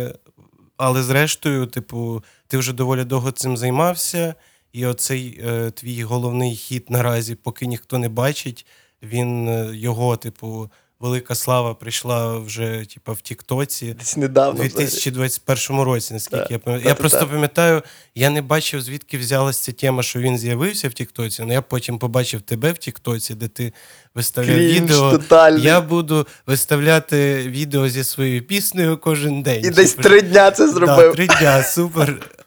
[0.76, 4.34] Але зрештою, типу, ти вже доволі довго цим займався.
[4.72, 8.66] І оцей е, твій головний хід наразі, поки ніхто не бачить,
[9.02, 14.60] він е, його, типу, велика слава прийшла вже, типу, в Тіктоці Десь недавно.
[14.60, 16.88] У 2021 році, наскільки я пам'ятаю.
[16.88, 17.82] Я просто пам'ятаю,
[18.14, 21.98] я не бачив, звідки взялася ця тема, що він з'явився в Тіктоці, але я потім
[21.98, 23.72] побачив тебе в Тіктоці, де ти
[24.14, 25.10] виставляв Крінж відео.
[25.10, 25.62] Тотальний.
[25.62, 29.64] Я буду виставляти відео зі своєю піснею кожен день.
[29.64, 30.96] І десь три дня це зробив.
[30.96, 32.30] Да, Три дня, супер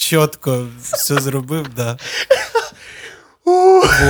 [0.00, 1.98] чітко все зробив, да.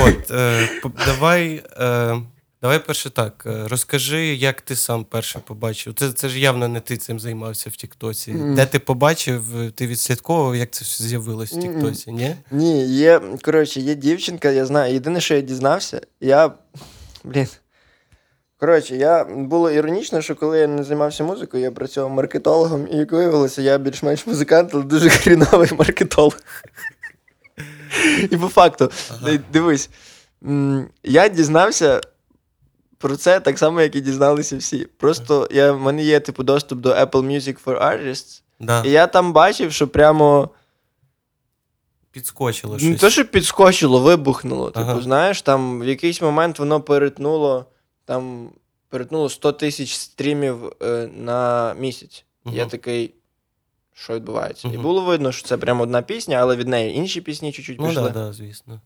[0.04, 0.68] От, е,
[1.06, 2.22] Давай е,
[2.62, 3.44] давай перше так.
[3.46, 5.94] Е, розкажи, як ти сам перше побачив.
[5.94, 8.32] Це це ж явно не ти цим займався в Тіктоці.
[8.32, 8.54] Mm.
[8.54, 12.36] Де ти побачив, ти відслідковував, як це все з'явилось в Тіктоці, ні?
[12.50, 14.94] Ні, є, коротше, є дівчинка, я знаю.
[14.94, 16.52] Єдине, що я дізнався, я.
[17.24, 17.48] Блін.
[18.60, 23.12] Коротше, я було іронічно, що коли я не займався музикою, я працював маркетологом, і як
[23.12, 26.36] виявилося, я більш-менш музикант, але дуже хріновий маркетолог.
[28.30, 29.38] І по факту, ага.
[29.52, 29.90] дивись,
[31.02, 32.00] я дізнався
[32.98, 34.86] про це так само, як і дізналися всі.
[34.96, 38.82] Просто я, в мене є типу, доступ до Apple Music for Artists, да.
[38.84, 40.50] і я там бачив, що прямо.
[42.12, 42.90] Підскочило щось.
[42.90, 44.72] Не те, що підскочило, вибухнуло.
[44.74, 44.92] Ага.
[44.92, 47.66] Типу, знаєш, там в якийсь момент воно перетнуло
[48.10, 48.50] там
[48.88, 52.24] перетнуло 100 тисяч стрімів е, на місяць.
[52.44, 53.14] uh Я такий.
[53.92, 54.68] Що відбувається?
[54.68, 57.80] uh І було видно, що це прямо одна пісня, але від неї інші пісні чуть-чуть
[57.80, 58.02] ну, пішли.
[58.02, 58.80] Ну, да, да, звісно.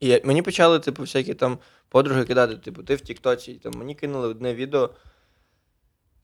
[0.00, 3.54] І мені почали, типу, всякі там подруги кидати, типу, ти в Тіктоці.
[3.54, 4.90] Там Мені кинули одне відео,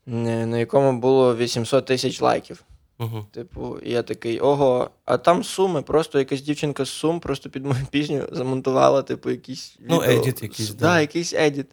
[0.07, 2.63] на якому було 800 тисяч лайків.
[2.99, 3.25] Uh-huh.
[3.31, 7.87] Типу, я такий, ого, а там суми, просто якась дівчинка з сум, просто під мою
[7.91, 9.77] пісню замонтувала, типу, якийсь.
[9.89, 10.71] Ну, едіт якийсь.
[10.71, 11.67] Да, да, якийсь едіт.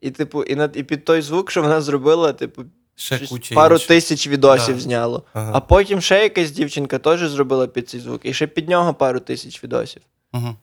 [0.00, 3.20] І, типу, і, над, і під той звук, що вона зробила, типу, ще
[3.54, 3.88] пару інших.
[3.88, 4.80] тисяч відосів да.
[4.80, 5.22] зняло.
[5.32, 5.50] Ага.
[5.54, 9.20] А потім ще якась дівчинка теж зробила під цей звук, і ще під нього пару
[9.20, 10.02] тисяч відосів.
[10.32, 10.56] Угу.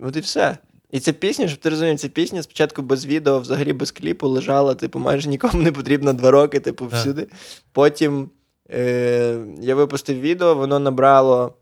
[0.00, 0.58] От і все.
[0.90, 4.74] І ця пісня, щоб ти розумів, ця пісня спочатку без відео, взагалі без кліпу лежала,
[4.74, 7.22] типу, майже нікому не потрібно два роки, типу, всюди.
[7.22, 7.32] Yeah.
[7.72, 8.30] Потім
[8.70, 11.54] е- я випустив відео, воно набрало.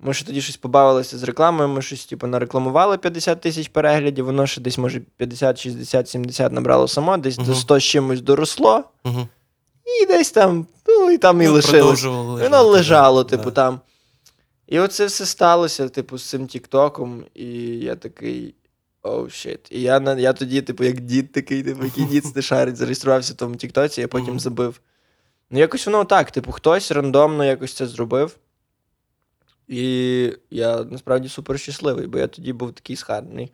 [0.00, 4.46] Ми ще тоді щось побавилися з рекламою, ми щось типу, нарекламували 50 тисяч переглядів, воно
[4.46, 7.46] ще десь, може, 50, 60, 70 набрало само, десь uh-huh.
[7.46, 8.84] до 100 з чимось доросло.
[9.04, 9.26] Uh-huh.
[10.02, 12.04] І десь там, ну і там ну, і лишилось.
[12.04, 13.52] Воно лежало, типу, yeah.
[13.52, 13.80] там.
[14.66, 17.46] І оце все сталося, типу, з цим Тіктоком, і
[17.78, 18.54] я такий.
[19.02, 19.60] Оу, oh, щит.
[19.70, 23.36] І я я тоді, типу, як дід такий, типу, який дід не шарить, зареєструвався в
[23.36, 24.80] тому Тіктоці, я потім забив.
[25.50, 28.36] Ну, якось воно так, типу, хтось рандомно якось це зробив.
[29.68, 33.52] І я насправді супер щасливий, бо я тоді був такий схарний.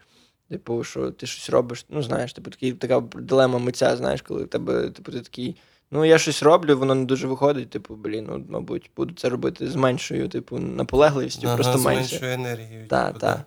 [0.49, 4.49] Типу, що ти щось робиш, ну знаєш, типу, такий, така дилема митця, знаєш, коли в
[4.49, 5.57] тебе, типу, ти такий
[5.91, 7.71] Ну, я щось роблю, воно не дуже виходить.
[7.71, 12.33] Типу, блін, ну, мабуть, буду це робити з меншою, типу, наполегливістю, ага, просто з меншою
[12.33, 12.89] енергією.
[12.89, 13.41] Так, типу, так.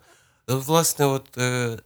[0.47, 0.56] Да.
[0.56, 1.79] Власне, от е,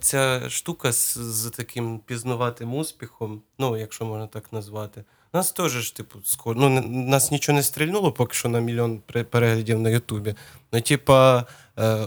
[0.00, 5.04] ця штука з, з таким пізнаватим успіхом, ну, якщо можна так назвати.
[5.34, 6.60] Нас теж ж, типу, скоро.
[6.60, 10.34] Ну, нас нічого не стрільнуло поки що на мільйон переглядів на Ютубі.
[10.72, 11.46] Ну, типа,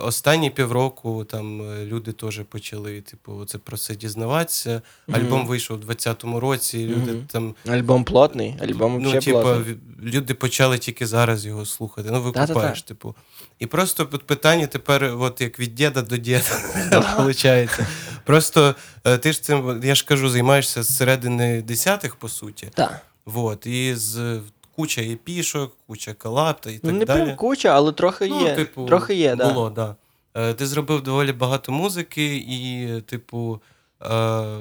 [0.04, 4.82] останні півроку там е, люди теж почали, типу, це про це дізнаватися.
[5.12, 5.48] Альбом mm-hmm.
[5.48, 6.88] вийшов у 20-му році.
[6.88, 7.28] Люди mm-hmm.
[7.28, 7.56] там...
[7.68, 9.78] Альбом плотний, альбом ну, типу, плотний.
[10.04, 12.10] люди почали тільки зараз його слухати.
[12.12, 13.16] Ну, викупаєш, типу.
[13.60, 16.62] І просто питання тепер, от як від діда до діда,
[17.18, 17.80] виходить.
[18.26, 22.70] Просто е, ти ж цим, я ж кажу, займаєшся з середини десятих, по суті.
[22.74, 23.02] Так.
[23.26, 24.40] Вот, і з
[24.76, 27.24] куча епішок, куча колапта і так ну, не далі.
[27.24, 28.56] прям куча, але трохи ну, є.
[28.56, 29.96] Типу, трохи є, було, да.
[30.34, 30.54] да.
[30.54, 33.62] Ти зробив доволі багато музики, і, типу,
[34.02, 34.60] е,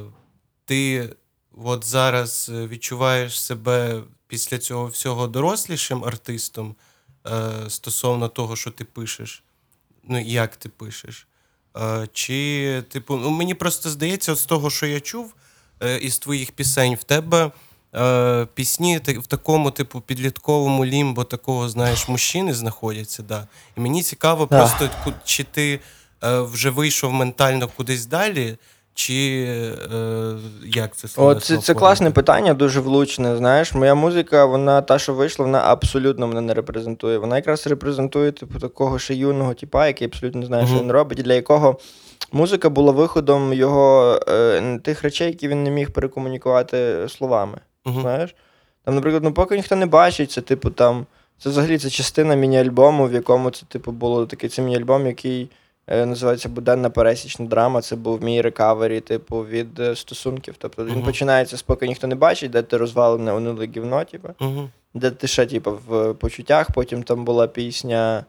[0.64, 1.10] ти
[1.64, 6.74] от зараз відчуваєш себе після цього всього дорослішим артистом
[7.26, 9.42] е, стосовно того, що ти пишеш,
[10.04, 11.26] ну як ти пишеш.
[11.76, 15.34] Е, чи, типу, ну мені просто здається, з того, що я чув
[16.00, 17.50] із твоїх пісень, в тебе
[17.94, 23.22] е, пісні в такому, типу, підлітковому лімбо такого, знаєш, мужчини знаходяться.
[23.22, 23.46] Да.
[23.76, 24.58] І мені цікаво, да.
[24.58, 24.88] просто
[25.24, 25.80] чи ти
[26.24, 28.56] е, вже вийшов ментально кудись далі.
[28.96, 29.46] Чи
[29.94, 31.34] е, як це слово?
[31.34, 33.36] Це це класне питання, дуже влучне.
[33.36, 37.18] Знаєш, моя музика, вона та, що вийшла, вона абсолютно мене не репрезентує.
[37.18, 40.74] Вона якраз репрезентує типу, такого ще юного типа, який абсолютно не знає, mm-hmm.
[40.74, 41.78] що він робить, для якого
[42.32, 47.58] музика була виходом його е, тих речей, які він не міг перекомунікувати словами.
[47.84, 48.00] Uh-huh.
[48.00, 48.34] Знаєш?
[48.84, 51.06] Там, наприклад, ну поки ніхто не бачить, це, типу, там.
[51.38, 55.50] Це взагалі це частина міні-альбому, в якому це, типу, було такий це міні-альбом, який
[55.86, 57.82] е, називається Буденна пересічна драма.
[57.82, 60.54] Це був мій рекавері, типу, від е, стосунків.
[60.58, 60.94] Тобто uh-huh.
[60.94, 64.68] він починається з поки ніхто не бачить, де ти розвалене униле гівно, типу, uh-huh.
[64.94, 66.70] де ти ще, типу, в почуттях.
[66.72, 68.24] Потім там була пісня.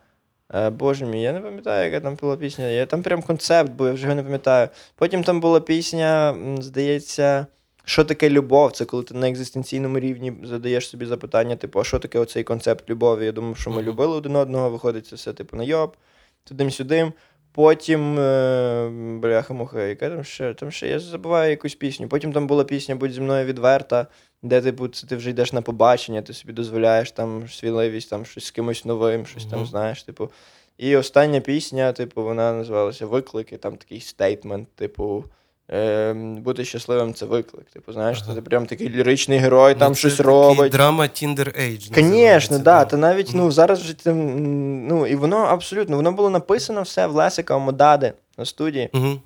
[0.54, 2.66] Е, Боже мій, я не пам'ятаю, яка там була пісня.
[2.66, 4.70] Я Там прям концепт, бо я вже його не пам'ятаю.
[4.96, 7.48] Потім там була пісня, здається.
[7.86, 8.72] Що таке любов?
[8.72, 12.90] Це коли ти на екзистенційному рівні задаєш собі запитання, типу, а що таке оцей концепт
[12.90, 13.26] любові?
[13.26, 13.84] Я думав, що ми uh-huh.
[13.84, 15.96] любили один одного, виходить це все, типу, на йоб,
[16.44, 17.14] тудим-сюдим.
[17.52, 18.90] Потім, е,
[19.22, 22.08] бляха-муха, яка там ще там ще я забуваю якусь пісню.
[22.08, 24.08] Потім там була пісня Будь зі мною відверта,
[24.44, 28.46] де типу, це ти вже йдеш на побачення, ти собі дозволяєш там свіливість, там щось
[28.46, 29.50] з кимось новим, щось uh-huh.
[29.50, 30.04] там знаєш.
[30.04, 30.32] типу.
[30.78, 35.26] І остання пісня, типу, вона називалася Виклики, там такий стейтмент, типу.
[35.72, 37.66] Е, Бути щасливим це виклик.
[37.70, 38.36] Типу, знаєш, ага.
[38.36, 40.72] ти прям такий ліричний герой, ну, там щось робить.
[40.72, 41.94] Драма Tinder Age.
[41.96, 42.86] Звісно, да.
[42.86, 47.58] Та навіть ну, зараз вже ну, і воно абсолютно воно було написано все в Лесика
[47.58, 48.90] Модади на студії.
[48.94, 49.20] Угу.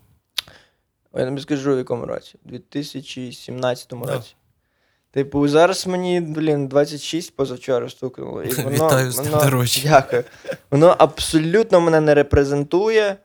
[1.15, 2.35] Я тобі скажу, в якому році?
[2.45, 4.07] У 2017 році.
[4.07, 4.21] Да.
[5.11, 8.43] Типу, зараз мені, блін, 26 позавчора стукнуло.
[8.43, 10.23] І воно, Вітаю з воно, Дякую.
[10.71, 13.15] Воно абсолютно мене не репрезентує,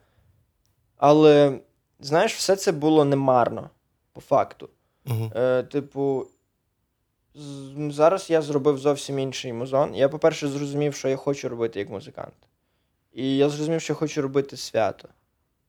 [0.96, 1.59] але
[2.04, 3.70] знаєш, все це було немарно,
[4.12, 4.68] по факту.
[5.06, 5.38] Uh-huh.
[5.38, 6.26] Е, Типу,
[7.90, 9.94] зараз я зробив зовсім інший музон.
[9.94, 12.34] Я, по-перше, зрозумів, що я хочу робити як музикант.
[13.12, 15.08] І я зрозумів, що я хочу робити свято.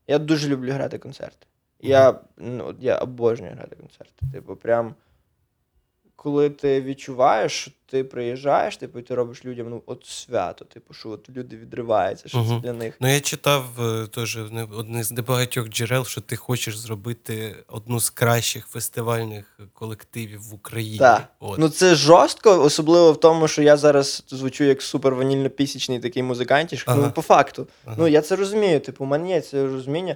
[0.07, 1.47] Я дуже люблю грати концерти.
[1.79, 4.25] Я ну, я обожнюю грати концерти.
[4.33, 4.95] Типу, прям
[6.15, 10.93] коли ти відчуваєш, що ти приїжджаєш, типу, і ти робиш людям ну, от свято, типу,
[10.93, 12.95] що от люди відриваються, що uh це для них.
[12.99, 14.38] Ну я читав е, теж
[14.78, 20.97] одне з небагатьох джерел, що ти хочеш зробити одну з кращих фестивальних колективів в Україні.
[20.97, 21.28] Так.
[21.39, 21.60] От.
[21.60, 26.84] Ну це жорстко, особливо в тому, що я зараз звучу як супер ванільно-пісічний такий музикантіш.
[26.88, 27.01] Ага.
[27.01, 27.67] Ну, по факту.
[27.86, 27.95] Ага.
[27.99, 30.15] Ну, я це розумію, типу, у мене є це розуміння.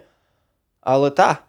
[0.81, 1.43] Але так.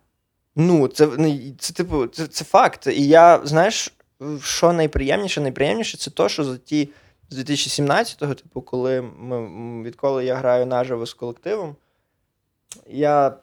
[0.56, 2.86] Ну, це, ну, це, типу, це, це факт.
[2.86, 3.92] І я, знаєш
[4.42, 6.88] що найприємніше, найприємніше це то, що за ті
[7.30, 11.76] з 2017-го, типу, коли ми, відколи я граю наживо з колективом,
[12.86, 13.36] я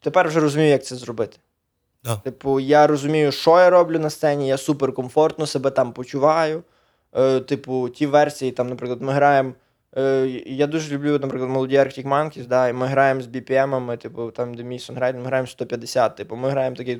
[0.00, 1.36] тепер вже розумію, як це зробити.
[2.04, 2.22] Yeah.
[2.22, 6.62] Типу, я розумію, що я роблю на сцені, я суперкомфортно себе там почуваю.
[7.16, 9.52] Е, Типу, ті версії, там, наприклад, ми граємо.
[9.96, 14.30] Е, Я дуже люблю, наприклад, молоді Arctic Monkeys, да, і ми граємо з BPM-ами, типу,
[14.30, 16.96] там, де мій сонграйдер, ми граємо 150, типу, ми граємо такий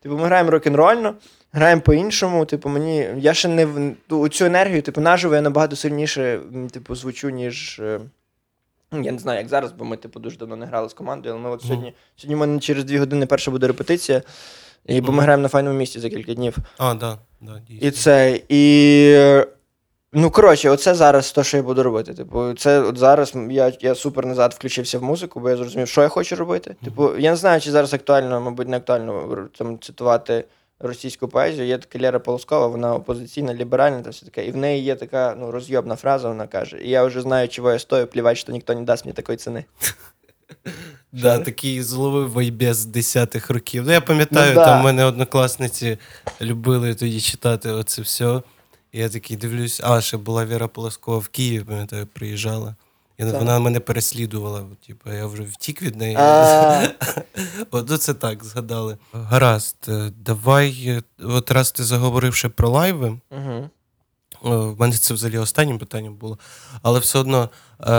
[0.00, 1.14] Типу, ми граємо рок-н-рольно,
[1.52, 2.44] граємо по-іншому.
[2.44, 3.08] Типу, мені.
[3.18, 7.80] Я ще не у цю енергію, типу, наживо я набагато сильніше, типу, звучу, ніж.
[7.80, 8.00] Е,
[8.92, 11.44] я не знаю, як зараз, бо ми, типу, дуже давно не грали з командою, але
[11.44, 11.94] ми от сьогодні.
[12.16, 14.22] Сьогодні в мене через дві години перша буде репетиція.
[14.86, 16.56] І, Бо ми граємо на файному місці за кілька днів.
[16.78, 17.88] А, да, да, дійсно.
[17.88, 18.40] І це.
[18.48, 19.42] І
[20.12, 22.14] Ну, коротше, оце зараз те, що я буду робити.
[22.14, 26.02] Типу, це от зараз я я супер назад включився в музику, бо я зрозумів, що
[26.02, 26.76] я хочу робити.
[26.84, 30.44] Типу, я не знаю, чи зараз актуально, мабуть, не актуально там цитувати
[30.80, 31.66] російську поезію.
[31.66, 34.46] Є така Лера Полоскова, вона опозиційна, ліберальна та все таке.
[34.46, 37.72] І в неї є така ну, розйобна фраза, вона каже: І я вже знаю, чого
[37.72, 39.64] я стою, плівать, що ніхто не дасть мені такої ціни.
[41.12, 43.82] Да, такий зловив вайбе з 10-х років.
[43.86, 45.98] Ну, я пам'ятаю, ну, там мене однокласниці
[46.40, 48.42] любили тоді читати оце все.
[48.92, 52.74] Я такий дивлюсь, а ще була Віра Полоскова в Києві, пам'ятаю, приїжджала.
[53.18, 54.64] І вона мене переслідувала.
[54.86, 56.16] Типу, я вже втік від неї.
[57.70, 58.96] От це так згадали.
[59.12, 60.84] Гаразд, е, давай.
[60.86, 63.18] Е, от раз ти заговорив ще про лайви.
[64.42, 66.38] В мене це взагалі останнім питанням було.
[66.82, 67.50] Але все одно
[67.80, 67.92] е,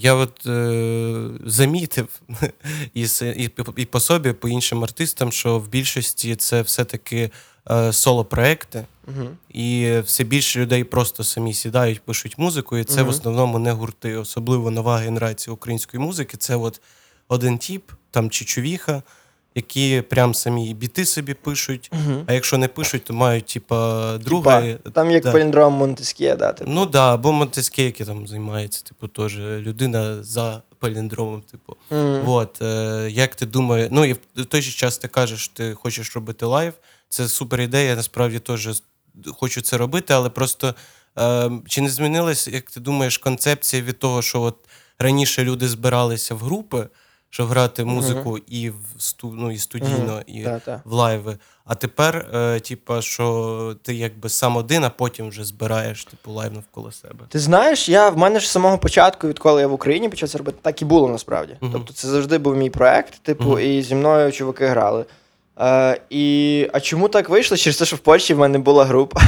[0.00, 2.20] я от е, замітив
[2.94, 7.30] і, і, і по собі, по іншим артистам, що в більшості це все-таки
[7.70, 9.28] е, соло-проекти, угу.
[9.48, 13.10] і все більше людей просто самі сідають, пишуть музику, і це угу.
[13.10, 16.36] в основному не гурти, особливо нова генерація української музики.
[16.36, 16.80] Це от
[17.28, 19.02] один тіп, там Чичувіха,
[19.54, 21.90] які прям самі біти собі пишуть.
[21.92, 24.74] uh А якщо не пишуть, то мають, типа, друга.
[24.74, 25.32] Там як да.
[25.32, 26.70] паліндром Монтескє, да, типу.
[26.70, 31.42] Ну так, да, або Монтескє, який там займається, типу, теж людина за паліндромом.
[31.42, 31.76] Типу.
[32.26, 36.14] От, е, Як ти думаєш, ну і в той же час ти кажеш, ти хочеш
[36.14, 36.72] робити лайв.
[37.08, 38.82] Це супер ідея, насправді теж
[39.36, 40.74] хочу це робити, але просто
[41.18, 44.56] е, чи не змінилась, як ти думаєш, концепція від того, що от
[44.98, 46.88] раніше люди збиралися в групи
[47.30, 48.42] щоб грати музику uh-huh.
[48.48, 50.22] і в сту, ну, і студійно, uh-huh.
[50.26, 50.80] і uh-huh.
[50.84, 51.36] в лайви.
[51.64, 56.52] А тепер, е, типа, що ти якби сам один, а потім вже збираєш типу лайв
[56.52, 57.24] навколо себе.
[57.28, 60.38] Ти знаєш, я в мене ж з самого початку, відколи я в Україні почав це
[60.38, 61.56] робити, так і було насправді.
[61.72, 65.04] Тобто це завжди був мій проект, типу, і зі мною чуваки грали.
[65.60, 67.56] Е, і, А чому так вийшло?
[67.56, 69.20] Через те, що в Польщі в мене була група,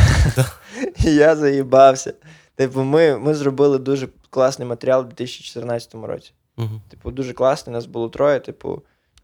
[1.05, 2.13] і я заїбався.
[2.55, 6.33] Типу, ми, ми зробили дуже класний матеріал у 2014 році.
[6.57, 6.81] Угу.
[6.91, 8.41] Типу, дуже класний, нас було троє.
[8.41, 8.83] Типу,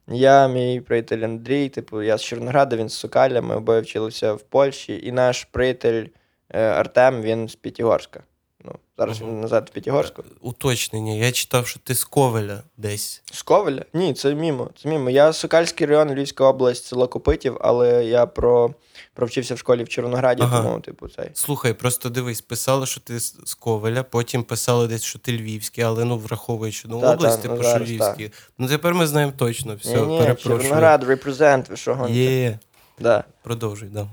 [0.08, 4.42] я, мій приятель Андрій, типу, я з Чорнограда, він з Сокаля, ми обоє вчилися в
[4.42, 6.06] Польщі, і наш приятель
[6.50, 8.22] е, Артем, він з П'ятігорська.
[8.64, 10.22] Ну, Зараз він назад в П'ятігорську.
[10.22, 11.12] Е, уточнення.
[11.12, 13.22] Я читав, що ти з Ковеля десь.
[13.32, 13.84] З Ковеля?
[13.94, 14.70] Ні, це мімо.
[14.82, 15.10] Це мімо.
[15.10, 18.74] Я Сокальський район, Львівська область, село Копитів, але я про
[19.14, 20.62] провчився в школі в Чорнограді, ага.
[20.62, 21.30] тому, типу, цей.
[21.34, 26.04] Слухай, просто дивись, писали, що ти з Ковеля, потім писали десь, що ти львівський, але
[26.04, 28.30] ну враховуючи ну, та, область, та, типу, ну, що львівський.
[28.58, 29.74] Ну тепер ми знаємо точно.
[29.74, 30.60] все, ні, ні, перепрошую.
[30.60, 32.20] Чорноград, репрезент, ви що гоните.
[32.20, 32.58] Є.
[32.98, 33.24] Да.
[33.42, 34.08] Продовжуй, да.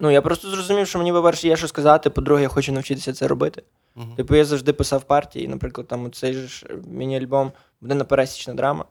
[0.00, 3.28] Ну, я просто зрозумів, що мені, по-перше, є що сказати, по-друге, я хочу навчитися це
[3.28, 3.62] робити.
[3.96, 4.16] Uh-huh.
[4.16, 8.84] Типу, я завжди писав партії, наприклад, там цей ж міні-альбом буде пересічна драма.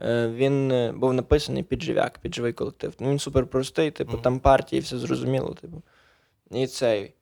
[0.00, 2.94] Е, він е, був написаний під живяк, під живий колектив.
[3.00, 4.20] Ну, Він супер простий, типу, mm.
[4.22, 5.54] там партії, все зрозуміло.
[5.60, 5.82] Типу.
[6.50, 7.14] І цей.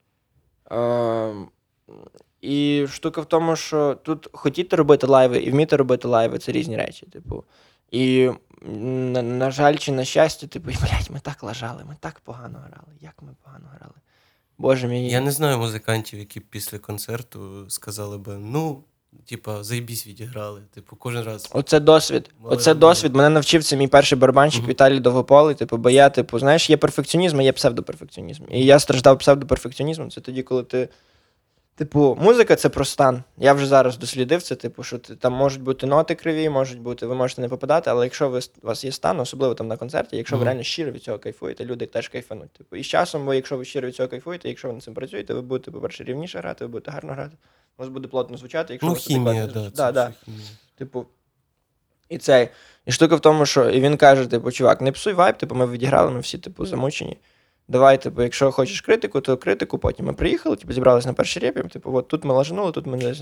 [0.72, 1.34] Е,
[2.40, 6.76] І штука в тому, що тут хотіти робити лайви і вміти робити лайви це різні
[6.76, 7.06] речі.
[7.06, 7.44] Типу.
[7.90, 8.30] І,
[8.62, 12.96] на, на жаль, чи на щастя, типу, блядь, ми так лажали, ми так погано грали.
[13.00, 13.94] Як ми погано грали?
[14.58, 15.10] Боже мій.
[15.10, 18.82] Я не знаю музикантів, які після концерту сказали би, ну.
[19.26, 20.60] Типа, заєбісь відіграли.
[20.74, 21.48] Типу, кожен раз.
[21.52, 22.30] Оце досвід.
[22.40, 23.14] Мали Оце досвід.
[23.14, 24.68] Мене навчив це мій перший барабанщик uh-huh.
[24.68, 25.54] Віталій Довгополий.
[25.54, 28.42] Типу, бо я, типу, знаєш, є перфекціонізм, а є псевдоперфекціонізм.
[28.50, 30.10] І я страждав псевдоперфекціонізмом.
[30.10, 30.88] Це тоді, коли ти
[31.78, 33.22] Типу, музика це про стан.
[33.36, 37.14] Я вже зараз дослідив це, типу, що там можуть бути ноти криві, можуть бути, ви
[37.14, 40.36] можете не попадати, але якщо ви, у вас є стан, особливо там на концерті, якщо
[40.36, 40.38] mm-hmm.
[40.38, 42.50] ви реально щиро від цього кайфуєте, люди теж кайфануть.
[42.50, 44.94] Типу, і з часом, ви, якщо ви щиро від цього кайфуєте, якщо ви над цим
[44.94, 47.36] працюєте, ви будете, по-перше, рівніше грати, ви будете гарно грати,
[47.78, 50.12] у вас буде плотно звучати, якщо ну, ви хімія, да, да, да.
[50.78, 51.06] Типу,
[52.08, 52.48] і цей.
[52.86, 55.66] І штука в тому, що і він каже: типу, чувак, не псуй вайб, типу, ми
[55.66, 57.16] відіграли, ми всі, типу, замучені.
[57.68, 60.06] Давай, типу, якщо хочеш критику, то критику потім.
[60.06, 63.14] Ми приїхали, типу, зібралися на перший репі, типу, от тут ми лажанули, тут ми не.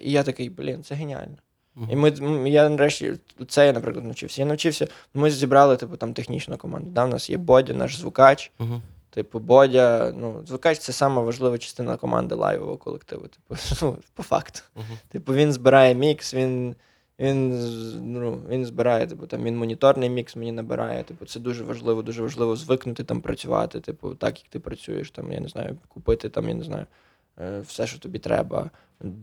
[0.00, 1.36] І я такий, блін, це геніально.
[1.76, 1.92] Uh-huh.
[1.92, 3.12] І ми, я нарешті
[3.48, 4.42] це я, наприклад, навчився.
[4.42, 6.90] Я навчився, ми зібрали, типу, там технічну команду.
[6.90, 8.52] Да, У нас є Бодя, наш звукач.
[8.58, 8.80] Uh-huh.
[9.10, 13.22] Типу, Бодя, ну, звукач це сама важлива частина команди лайвового колективу.
[13.28, 14.60] Типу, ну, по факту.
[14.76, 15.12] Uh-huh.
[15.12, 16.74] Типу, він збирає мікс, він.
[17.20, 17.50] Він
[18.02, 21.02] ну, він збирає, типу, там він моніторний мікс мені набирає.
[21.02, 23.80] Типу, це дуже важливо, дуже важливо звикнути там працювати.
[23.80, 26.86] Типу, так як ти працюєш, там, я не знаю, купити там, я не знаю,
[27.40, 28.70] е, все, що тобі треба,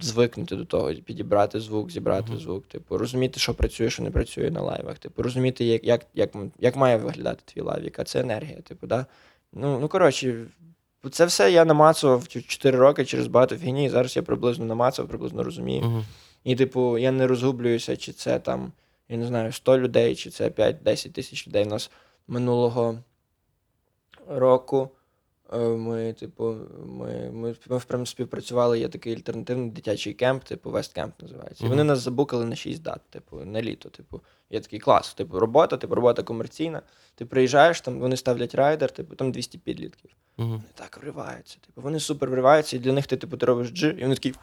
[0.01, 2.39] звикнути до того, підібрати звук, зібрати uh-huh.
[2.39, 4.99] звук, типу, розуміти, що працює, що не працює на лайвах.
[4.99, 8.61] Типу, розуміти, як як, як, як має виглядати твій лайв, яка це енергія.
[8.61, 9.05] Типу, да?
[9.53, 10.45] Ну, ну коротше,
[11.11, 13.85] це все я намацував 4 роки через багато фігні.
[13.85, 15.83] і Зараз я приблизно намацував, приблизно розумію.
[15.83, 16.03] Uh-huh.
[16.45, 18.71] І, типу, я не розгублююся, чи це там,
[19.09, 21.65] я не знаю, 100 людей, чи це 5-10 тисяч людей.
[21.65, 21.91] У нас
[22.27, 22.99] минулого
[24.27, 24.89] року
[25.53, 28.79] Е, ми, типу, ми ми, ми прям співпрацювали.
[28.79, 31.65] Є такий альтернативний дитячий кемп, типу Весткемп називається.
[31.65, 33.89] І вони нас забукали на 6 дат, типу, на літо.
[33.89, 35.13] Типу, є такий клас.
[35.13, 36.81] Типу, робота, типу, робота комерційна.
[37.15, 40.11] Ти приїжджаєш, там вони ставлять райдер, типу, там 200 підлітків.
[40.37, 41.57] uh Вони так вриваються.
[41.65, 44.33] Типу, вони супер вриваються, і для них ти типу, ти робиш джи, і вони такі.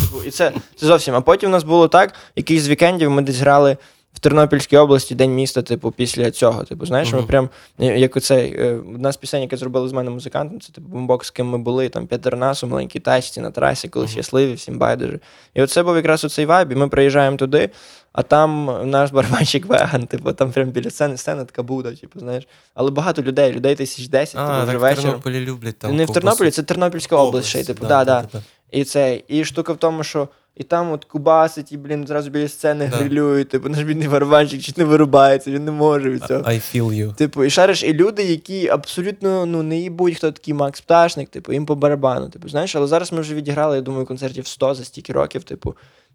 [0.00, 1.14] Типу, і це це зовсім.
[1.14, 3.76] А потім у нас було так, якийсь з вікендів ми десь грали
[4.12, 6.64] в Тернопільській області день міста, типу, після цього.
[6.64, 10.60] Типу, знаєш, ми прям як оцей е, одна з пісень, яка зробили з мене музикантом,
[10.60, 14.08] це типу бомбок, з ким ми були, там нас у маленькій тачці на трасі, коли
[14.08, 15.18] щасливі, всім байдуже.
[15.54, 17.70] І оце був якраз оцей вайб, і ми приїжджаємо туди,
[18.12, 22.44] а там наш барабанщик веган, типу, там прям біля сцени сцена така буда, типу, знаєш.
[22.74, 25.10] Але багато людей, людей тисяч десять, типу, вже вечором.
[25.10, 25.96] В Тернополі люблять там.
[25.96, 28.24] Не в Тернополі, це Тернопільська область, ще, типу, да, да.
[28.70, 32.48] І це, і штука в тому, що і там от кубасить, і, блін, зразу біля
[32.48, 32.96] сцени да.
[32.96, 36.40] грилюють, типу, наш бідний барабанщик чуть не вирубається, він не може від цього.
[36.40, 37.14] I feel you.
[37.14, 41.52] Типу, і шариш, і люди, які абсолютно ну, не їбуть, хто такий Макс Пташник, типу,
[41.52, 42.28] їм по барабану.
[42.28, 45.74] Типу, знаєш, але зараз ми вже відіграли, я думаю, концертів 100 за стільки років, типу.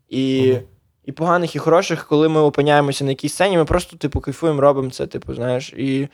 [0.10, 0.62] І uh
[1.06, 4.90] і поганих, і хороших, коли ми опиняємося на якійсь сцені, ми просто, типу, кайфуємо, робимо
[4.90, 5.74] це, типу, знаєш.
[5.74, 6.08] І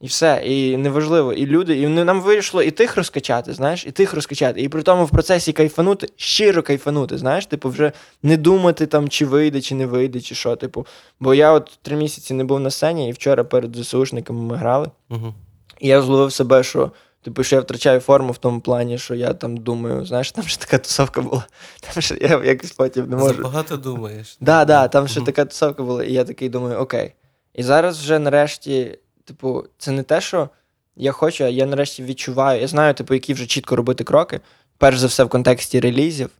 [0.00, 1.32] і все, і неважливо.
[1.32, 4.60] І люди, і нам вийшло і тих розкачати, знаєш, і тих розкачати.
[4.60, 7.92] І при тому в процесі кайфанути, щиро кайфанути, знаєш, типу, вже
[8.22, 10.56] не думати там, чи вийде, чи не вийде, чи що.
[10.56, 10.86] Типу.
[11.20, 14.90] Бо я от три місяці не був на сцені, і вчора перед ЗСУшниками ми грали.
[15.10, 15.34] Угу.
[15.80, 16.90] І я зловив себе, що.
[17.22, 20.60] Типу, що я втрачаю форму в тому плані, що я там думаю, знаєш, там ще
[20.60, 21.46] така тусовка була.
[21.80, 23.42] Там ще я якось потім не можу.
[23.42, 24.28] Багато думаєш.
[24.28, 27.12] Так, да, да, там ще така тусовка була, і я такий думаю, окей.
[27.54, 28.98] І зараз вже нарешті
[29.30, 30.48] типу, це не те, що
[30.96, 32.60] я хочу, а я нарешті відчуваю.
[32.60, 34.40] Я знаю, типу, які вже чітко робити кроки.
[34.78, 36.30] Перш за все, в контексті релізів.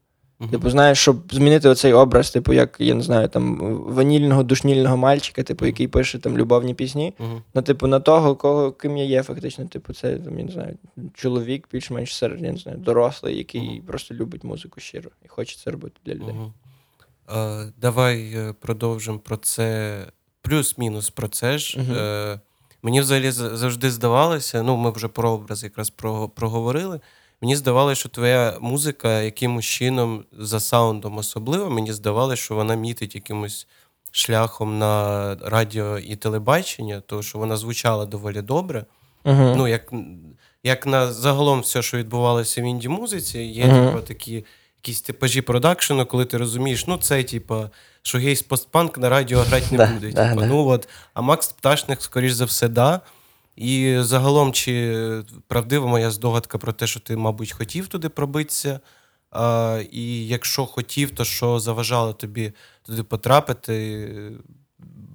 [0.40, 0.50] Uh-huh.
[0.50, 5.42] Типу, знаєш, щоб змінити оцей образ, типу, як я не знаю, там ванільного душнільного мальчика,
[5.42, 7.14] типу, який пише там любовні пісні.
[7.18, 7.40] Uh-huh.
[7.54, 9.66] Ну, типу, на того, кого ким я є, фактично.
[9.66, 10.76] Типу, це там, я не знаю,
[11.14, 13.82] чоловік, більш-менш серед, я не знаю, дорослий, який uh-huh.
[13.82, 16.34] просто любить музику щиро і хоче це робити для людей.
[17.80, 19.96] Давай е, продовжимо про це.
[20.42, 21.80] Плюс-мінус про це ж.
[21.80, 22.40] Е,
[22.82, 25.90] Мені взагалі завжди здавалося, ну ми вже про образ якраз
[26.34, 27.00] проговорили.
[27.40, 33.14] Мені здавалося, що твоя музика якимось чином за саундом особливо, мені здавалося, що вона мітить
[33.14, 33.66] якимось
[34.10, 38.84] шляхом на радіо і телебачення, тому що вона звучала доволі добре.
[39.24, 39.56] Uh-huh.
[39.56, 39.92] Ну, як
[40.62, 43.90] як на загалом все, що відбувалося в інді музиці, є uh-huh.
[43.90, 44.44] типу, такі
[44.82, 47.64] якісь типажі продакшену, коли ти розумієш, ну це типу,
[48.02, 50.12] що гейс постпанк на радіо грати не буде.
[50.12, 50.46] Да, типу, да.
[50.46, 53.00] Ну от, А Макс Пташник, скоріш за все, да.
[53.56, 54.96] І загалом, чи
[55.46, 58.80] правдива моя здогадка про те, що ти, мабуть, хотів туди пробитися.
[59.30, 64.08] А, І якщо хотів, то що заважало тобі туди потрапити?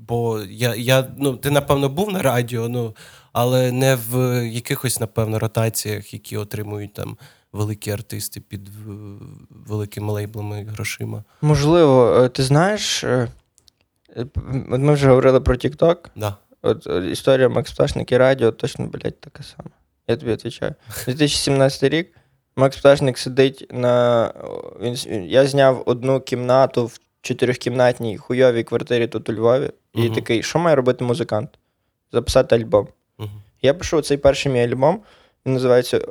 [0.07, 2.95] Бо я, я, ну, ти, напевно, був на радіо, ну,
[3.33, 7.17] але не в якихось, напевно, ротаціях, які отримують там
[7.55, 8.69] великі артисти під
[9.49, 11.23] великими лейблами грошима.
[11.41, 13.27] Можливо, е, ти знаєш, е,
[14.67, 15.97] ми вже говорили про TikTok.
[16.15, 16.35] Да.
[16.61, 19.69] От е, історія Макс Пташник і радіо точно, блядь, така сама.
[20.07, 20.73] Я тобі відповідаю.
[21.05, 22.11] 2017 рік
[22.55, 24.33] Макс Пташник сидить на.
[24.81, 25.23] Він...
[25.25, 29.71] Я зняв одну кімнату в чотирьохкімнатній хуйовій квартирі тут у Львові.
[29.93, 31.49] І uh такий, що має робити музикант?
[32.11, 32.87] Записати альбом.
[33.19, 33.29] uh
[33.61, 35.01] Я пишу цей перший мій альбом.
[35.45, 36.01] Він називається,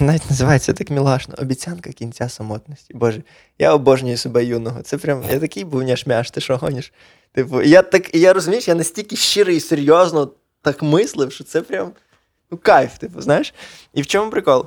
[0.00, 1.34] навіть називається так мілашно.
[1.38, 2.94] Обіцянка кінця самотності.
[2.94, 3.22] Боже,
[3.58, 4.82] я обожнюю себе юного.
[4.82, 6.92] Це прям я такий був няшмяш, ти що гониш?
[7.32, 10.30] Типу, я так, я розумієш, я настільки щирий і серйозно
[10.62, 11.92] так мислив, що це прям
[12.50, 13.54] ну, кайф, типу, знаєш?
[13.94, 14.66] І в чому прикол?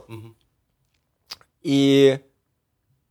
[1.64, 2.04] І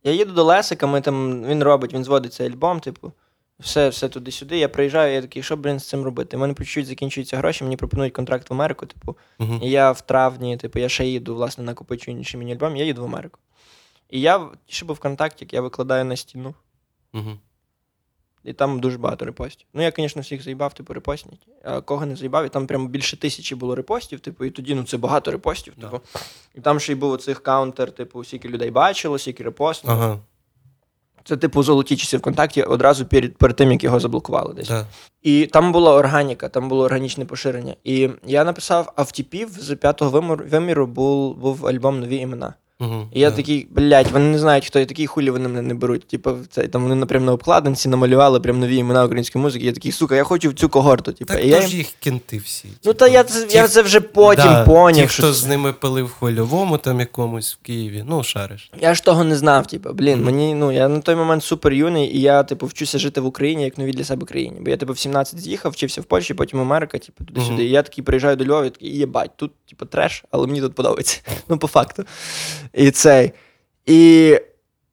[0.03, 3.11] я їду до Лесика, ми там, він робить, він зводить цей альбом, типу
[3.59, 4.57] все все туди-сюди.
[4.57, 6.37] Я приїжджаю, я такий, що, блін, з цим робити?
[6.37, 9.17] У мене по чуть закінчуються гроші, мені пропонують контракт в Америку, типу.
[9.39, 9.63] Uh-huh.
[9.63, 13.01] І я в травні, типу, я ще їду, власне, накопичую інший міні альбом, я їду
[13.01, 13.39] в Америку.
[14.09, 16.53] І я ще був ВКонтакті, я викладаю на стіну.
[17.13, 17.37] Uh-huh.
[18.43, 19.67] І там дуже багато репостів.
[19.73, 21.47] Ну, я, звісно, всіх заїбав, типу, репостніть.
[21.63, 24.83] А кого не заїбав, і там прямо більше тисячі було репостів, типу, і тоді ну,
[24.83, 25.75] це багато репостів.
[25.75, 25.95] Типу.
[25.95, 26.27] Yeah.
[26.55, 29.89] І там ще й був оцих counter, типу, скільки людей бачило, скільки репостів.
[29.89, 30.19] Uh-huh.
[31.27, 34.67] Це, типу, золоті часи ВКонтакті одразу перед перед тим, як його заблокували десь.
[34.67, 34.85] Да.
[35.23, 37.75] І там була органіка, там було органічне поширення.
[37.83, 42.53] І я написав, а в тіпів з п'ятого виміру був був альбом Нові імена.
[42.79, 43.35] Угу, І я yeah.
[43.35, 46.07] такий, блядь, вони не знають, хто я такий, хулі вони мене не беруть.
[46.07, 49.65] Типу, це там вони напрям на обкладинці намалювали прям нові імена української музики.
[49.65, 51.13] Я такий, сука, я хочу в цю когорту.
[51.13, 51.33] Типу.
[51.33, 51.61] Так і я...
[51.61, 52.67] ж їх кінти всі.
[52.85, 55.07] Ну та я це я це вже потім да, поняв.
[55.07, 58.71] Ті, що хто з ними пили в хвильовому там якомусь в Києві, ну шариш.
[58.81, 62.17] Я ж того не знав, типу, блін, мені, ну я на той момент супер юний,
[62.17, 64.57] і я, типу, вчуся жити в Україні як нові для себе країні.
[64.61, 67.65] Бо я, типу, в 17 з'їхав, вчився в Польщі, потім Америка, типу, туди-сюди.
[67.65, 70.75] І я такий приїжджаю до Львова, і такий, єбать, тут типу, треш, але мені тут
[70.75, 71.21] подобається.
[71.49, 72.05] Ну, по факту.
[72.73, 73.31] І цей.
[73.85, 74.33] І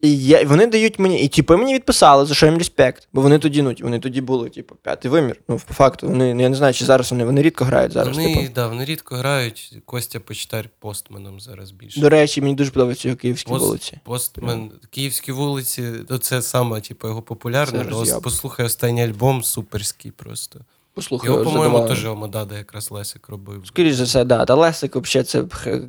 [0.05, 3.09] і я, вони дають мені, і типу мені відписали, за що їм респект.
[3.13, 5.41] Бо вони тоді, ну, вони тоді були, типу, п'ятий вимір.
[5.49, 8.17] Ну, по факту, вони, я не знаю, чи зараз вони вони рідко грають зараз.
[8.17, 8.55] Вони, типу.
[8.55, 9.77] да, вони рідко грають.
[9.85, 12.01] Костя почитар постменом зараз більше.
[12.01, 13.99] До речі, мені дуже подобається його київські Пост, вулиці.
[14.05, 17.85] Постмен, Київські вулиці, то це саме, типу, його популярне.
[18.23, 20.61] Послухай останній альбом, суперський просто.
[20.95, 23.63] Послухаю, Його, по-моєму, теж Омадада якраз Лесик робив.
[23.67, 24.45] Скоріше за все, да.
[24.45, 25.41] Та Лесик взагалі це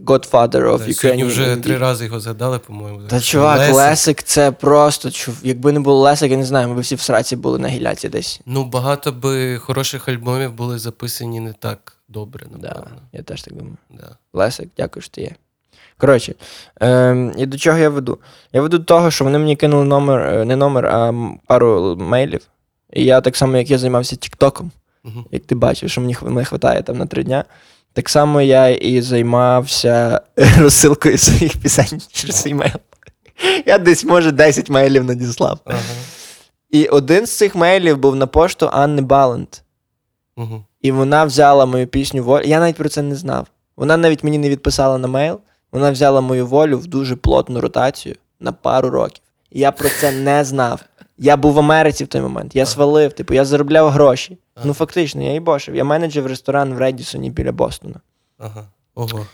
[0.05, 1.25] Godfather of да, Ukraine.
[1.25, 3.01] вже три рази його згадали, по-моєму.
[3.07, 5.11] Та чувак, Лесик, Лесик це просто.
[5.11, 5.35] Чув...
[5.43, 8.09] Якби не було Лесик, я не знаю, ми б всі в сраці були на гіляці
[8.09, 8.41] десь.
[8.45, 12.87] Ну, багато би хороших альбомів були записані не так добре, напевно.
[12.91, 13.77] Да, Я теж так думаю.
[13.89, 14.15] Да.
[14.33, 15.31] Лесик, дякую, що ти є.
[15.97, 16.35] Коротше,
[16.81, 18.17] е, і до чого я веду?
[18.53, 21.13] Я веду до того, що вони мені кинули номер, е, не номер, а
[21.47, 22.41] пару мейлів.
[22.93, 24.71] І я так само, як я займався Тіктоком.
[25.05, 25.25] Угу.
[25.31, 27.45] Як ти бачиш, що мені не вистачає там на три дня.
[27.93, 30.21] Так само я і займався
[30.57, 32.79] розсилкою своїх пісень через імейл.
[33.65, 35.59] Я десь, може, 10 мейлів надіслав.
[35.65, 35.79] Ага.
[36.69, 39.63] І один з цих мейлів був на пошту Анни Балент.
[40.37, 40.63] Угу.
[40.81, 42.43] І вона взяла мою пісню волю.
[42.45, 43.47] Я навіть про це не знав.
[43.77, 45.39] Вона навіть мені не відписала на мейл.
[45.71, 49.23] Вона взяла мою волю в дуже плотну ротацію на пару років.
[49.51, 50.81] І я про це не знав.
[51.17, 52.55] Я був в Америці в той момент.
[52.55, 54.37] Я свалив, типу, я заробляв гроші.
[54.63, 55.75] Ну, фактично, я і бошив.
[55.75, 57.99] Я менеджер ресторан в Редісоні біля Бостона.
[58.37, 58.67] Ага.
[58.95, 59.25] Ого.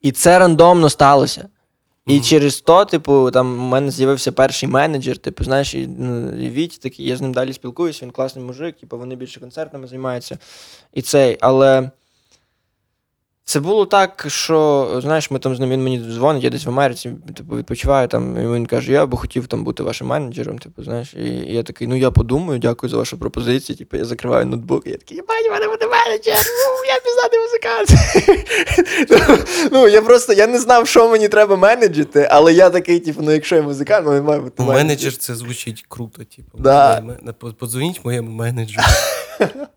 [0.00, 1.48] І це рандомно сталося.
[2.06, 6.50] І через то, типу, там у мене з'явився перший менеджер, типу, знаєш, і, ну, і
[6.50, 10.38] Віть такий, я з ним далі спілкуюся, він класний мужик, типу, вони більше концертами займаються.
[10.92, 11.90] І цей, але.
[13.46, 16.68] Це було так, що, знаєш, ми там з ним він мені дзвонить, я десь в
[16.68, 20.84] Америці, типу, відпочиваю там, і він каже, я би хотів там бути вашим менеджером, типу,
[20.84, 21.14] знаєш.
[21.14, 23.76] І я такий, ну я подумаю, дякую за вашу пропозицію.
[23.76, 26.36] Типу, я закриваю ноутбук, і я такий, єбать, мене буде менеджер,
[26.88, 27.90] я пізнати музикант.
[29.72, 33.30] ну, я просто я не знав, що мені треба менеджити, але я такий, типу, ну
[33.32, 34.86] якщо я музикант, ну, маю бути менеджер.
[34.86, 36.58] Менеджер це звучить круто, типу.
[37.58, 38.82] Подзвоніть моєму менеджеру.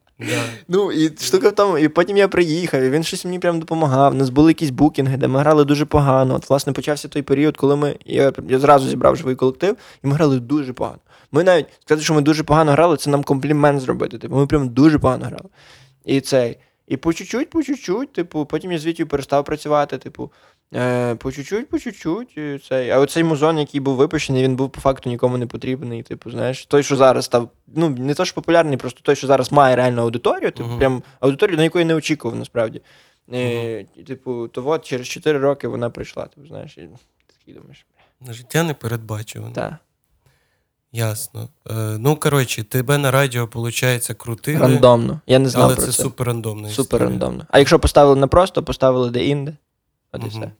[0.67, 4.13] Ну, і штука в і потім я приїхав, і він щось мені прям допомагав.
[4.13, 6.35] У нас були якісь букінги, де ми грали дуже погано.
[6.35, 7.95] От, власне, почався той період, коли ми.
[8.05, 10.99] Я я зразу зібрав живий колектив, і ми грали дуже погано.
[11.31, 14.17] Ми навіть сказати, що ми дуже погано грали, це нам комплімент зробити.
[14.17, 15.49] Типу, ми прям дуже погано грали.
[16.05, 16.57] І цей.
[16.87, 20.31] І по чуть-чуть, по чуть-чуть, типу, потім я з Вітю перестав працювати, типу.
[20.75, 22.63] Е, По чуть-чуть, по чуть-чуть.
[22.63, 22.89] Цей.
[22.89, 26.03] А оцей музон, який був випущений, він був по факту нікому не потрібний.
[26.03, 29.51] Типу, знаєш, той, що зараз став, ну, не то, що популярний, просто той, що зараз
[29.51, 30.77] має реальну аудиторію, типу, uh-huh.
[30.77, 32.81] прям аудиторію, на яку я не очікував, насправді.
[33.29, 34.03] Uh-huh.
[34.05, 36.25] Типу, то от через 4 роки вона прийшла.
[36.25, 36.89] Типу, знаєш, і
[37.39, 37.85] такий думаєш.
[38.29, 39.53] Життя не передбачуване.
[39.53, 39.73] Так.
[40.91, 41.49] Ясно.
[41.69, 44.59] Е, Ну, коротше, тебе на радіо, виходить, крутили.
[44.59, 45.21] Рандомно.
[45.27, 45.65] Я не знав.
[45.65, 46.69] Але про це, це супер рандомно.
[46.69, 47.45] Супер рандомно.
[47.49, 49.53] А якщо поставили на просто, поставили де-інде.
[50.11, 50.51] От і все.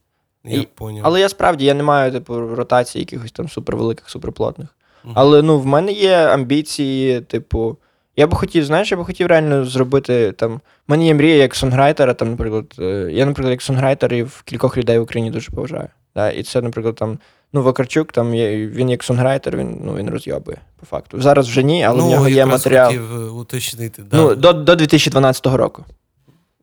[0.44, 1.02] Я і, поняв.
[1.06, 4.68] Але я справді я не маю типу, ротації якихось там супервеликих, суперплотних.
[5.06, 5.12] Uh-huh.
[5.16, 7.78] Але ну, в мене є амбіції, типу.
[8.20, 10.54] Я би хотів, знаєш, я би хотів реально зробити там.
[10.54, 14.42] У мене є мрія як сонграйтера, там, наприклад, е, я, наприклад, як сонграйтер і в
[14.42, 15.88] кількох людей в Україні дуже поважаю.
[16.16, 16.32] Да?
[16.32, 17.20] І це, наприклад, там.
[17.54, 21.22] Ну, Вакарчук, там є, він як сонграйтер, він ну, він розйобує, по факту.
[21.22, 22.88] Зараз вже ні, але ну, в нього є матеріал.
[22.88, 24.18] хотів е, уточнити, да.
[24.18, 25.86] Ну, До до 2012 року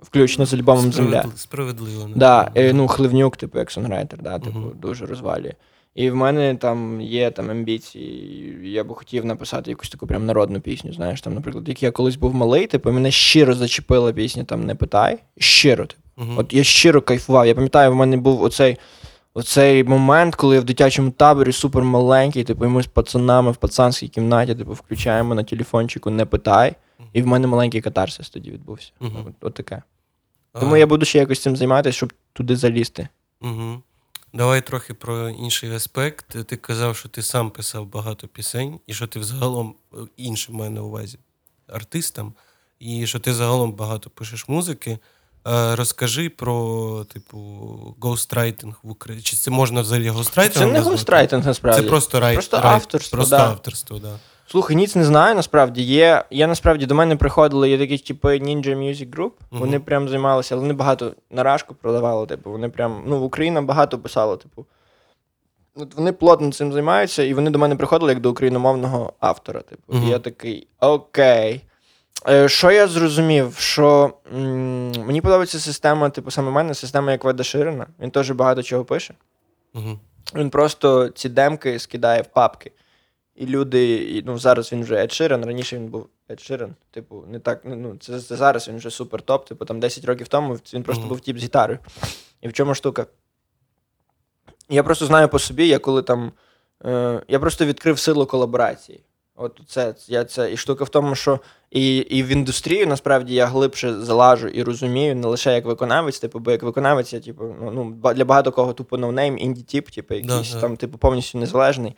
[0.05, 1.25] включно з альбомом Земля.
[1.37, 2.09] Справедливо.
[2.09, 4.81] не Да, і, ну, Хливнюк, типу, як сонграйтер, да, типу, uh-huh.
[4.81, 5.53] дуже розвалює.
[5.95, 8.59] І в мене там є там амбіції.
[8.63, 10.93] Я би хотів написати якусь таку прям народну пісню.
[10.93, 14.75] Знаєш, там, наприклад, як я колись був малий, типу, мене щиро зачепила пісня там Не
[14.75, 15.19] питай.
[15.39, 16.03] Щиро, типу.
[16.17, 16.41] Uh-huh.
[16.41, 17.47] От я щиро кайфував.
[17.47, 18.77] Я пам'ятаю, в мене був оцей.
[19.37, 23.57] Оцей момент, коли я в дитячому таборі супер маленький, типу, і ми з пацанами в
[23.57, 26.75] пацанській кімнаті, типу, включаємо на телефончику, не питай.
[27.13, 28.93] І в мене маленький катарсис тоді відбувся.
[29.01, 29.29] Uh-huh.
[29.29, 29.83] От, от таке.
[30.61, 33.09] Тому я буду ще якось цим займатися, щоб туди залізти.
[33.41, 33.83] Угу.
[34.33, 36.47] Давай трохи про інший аспект.
[36.47, 40.71] Ти казав, що ти сам писав багато пісень, і що ти взагалом е, іншим маю
[40.71, 41.19] на увазі
[41.67, 42.33] артистам,
[42.79, 44.99] і що ти загалом багато пишеш музики.
[45.49, 47.39] Е, розкажи про, типу,
[48.01, 49.23] гоустрайтинг в Україні.
[49.23, 51.83] Чи це можна взагалі гоустрайтингом Це не гоустрайтинг, насправді.
[51.83, 52.35] Це просто райт.
[52.35, 53.17] Просто авторство.
[53.17, 53.51] Просто да.
[53.51, 54.19] авторство, да.
[54.47, 55.83] Слухай, ніц не знаю, насправді.
[55.83, 56.25] Є.
[56.31, 59.31] Я насправді до мене приходили є такі типу Ninja Music Group.
[59.31, 59.59] Uh-huh.
[59.59, 62.27] Вони прям займалися, але вони багато наражку продавали.
[62.27, 63.03] Типу, вони прям.
[63.07, 64.67] Ну, Україна багато писала, типу.
[65.77, 69.61] От Вони плотно цим займаються, і вони до мене приходили як до україномовного автора.
[69.61, 69.93] Типу.
[69.93, 70.07] Uh-huh.
[70.07, 71.61] І я такий окей.
[72.29, 73.57] Е, що я зрозумів?
[73.59, 77.87] Що м- мені подобається система, типу, саме мене, система як Веда Ширина.
[78.01, 79.15] Він теж багато чого пише.
[79.75, 79.99] Uh-huh.
[80.35, 82.73] Він просто ці демки скидає в папки.
[83.37, 87.25] І люди, і, ну зараз він вже Ed Sheeran, раніше він був Ed Sheeran, типу,
[87.29, 89.49] не так, ну це, це зараз він вже супер топ.
[89.49, 91.09] Типу там 10 років тому він просто mm-hmm.
[91.09, 91.79] був тип з гітарою.
[92.43, 93.07] І в чому штука?
[94.69, 96.33] Я просто знаю по собі, я коли там.
[96.85, 99.01] Е, Я просто відкрив силу колаборації.
[99.37, 103.47] От це я це і штука в тому, що і і в індустрію насправді я
[103.47, 107.71] глибше залажу і розумію не лише як виконавець, типу, бо як виконавець, я типу, ну
[107.71, 111.97] ну для багато кого тупо no-name, інді тип, типу, якийсь да, там, типу, повністю незалежний.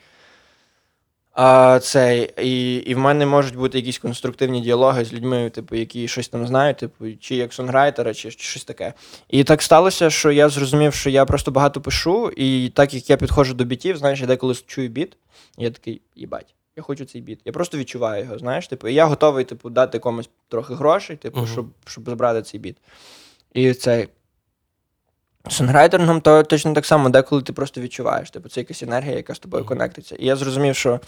[1.39, 6.07] А, це, І і в мене можуть бути якісь конструктивні діалоги з людьми, типу, які
[6.07, 8.93] щось там знають, типу, чи як songwriter а, чи, чи щось таке.
[9.29, 13.17] І так сталося, що я зрозумів, що я просто багато пишу, і так як я
[13.17, 15.17] підходжу до бітів, знаєш, я деколи чую біт,
[15.57, 17.39] я такий, їбать, я хочу цей біт.
[17.45, 21.39] Я просто відчуваю його, знаєш, типу, і я готовий типу, дати комусь трохи грошей, типу,
[21.39, 21.51] uh-huh.
[21.51, 22.77] щоб щоб забрати цей біт.
[23.53, 24.07] І цей.
[25.49, 29.39] Сонграйтерингом то точно так само, деколи ти просто відчуваєш, типу, це якась енергія, яка з
[29.39, 30.15] тобою конектиться.
[30.15, 30.99] І я зрозумів, що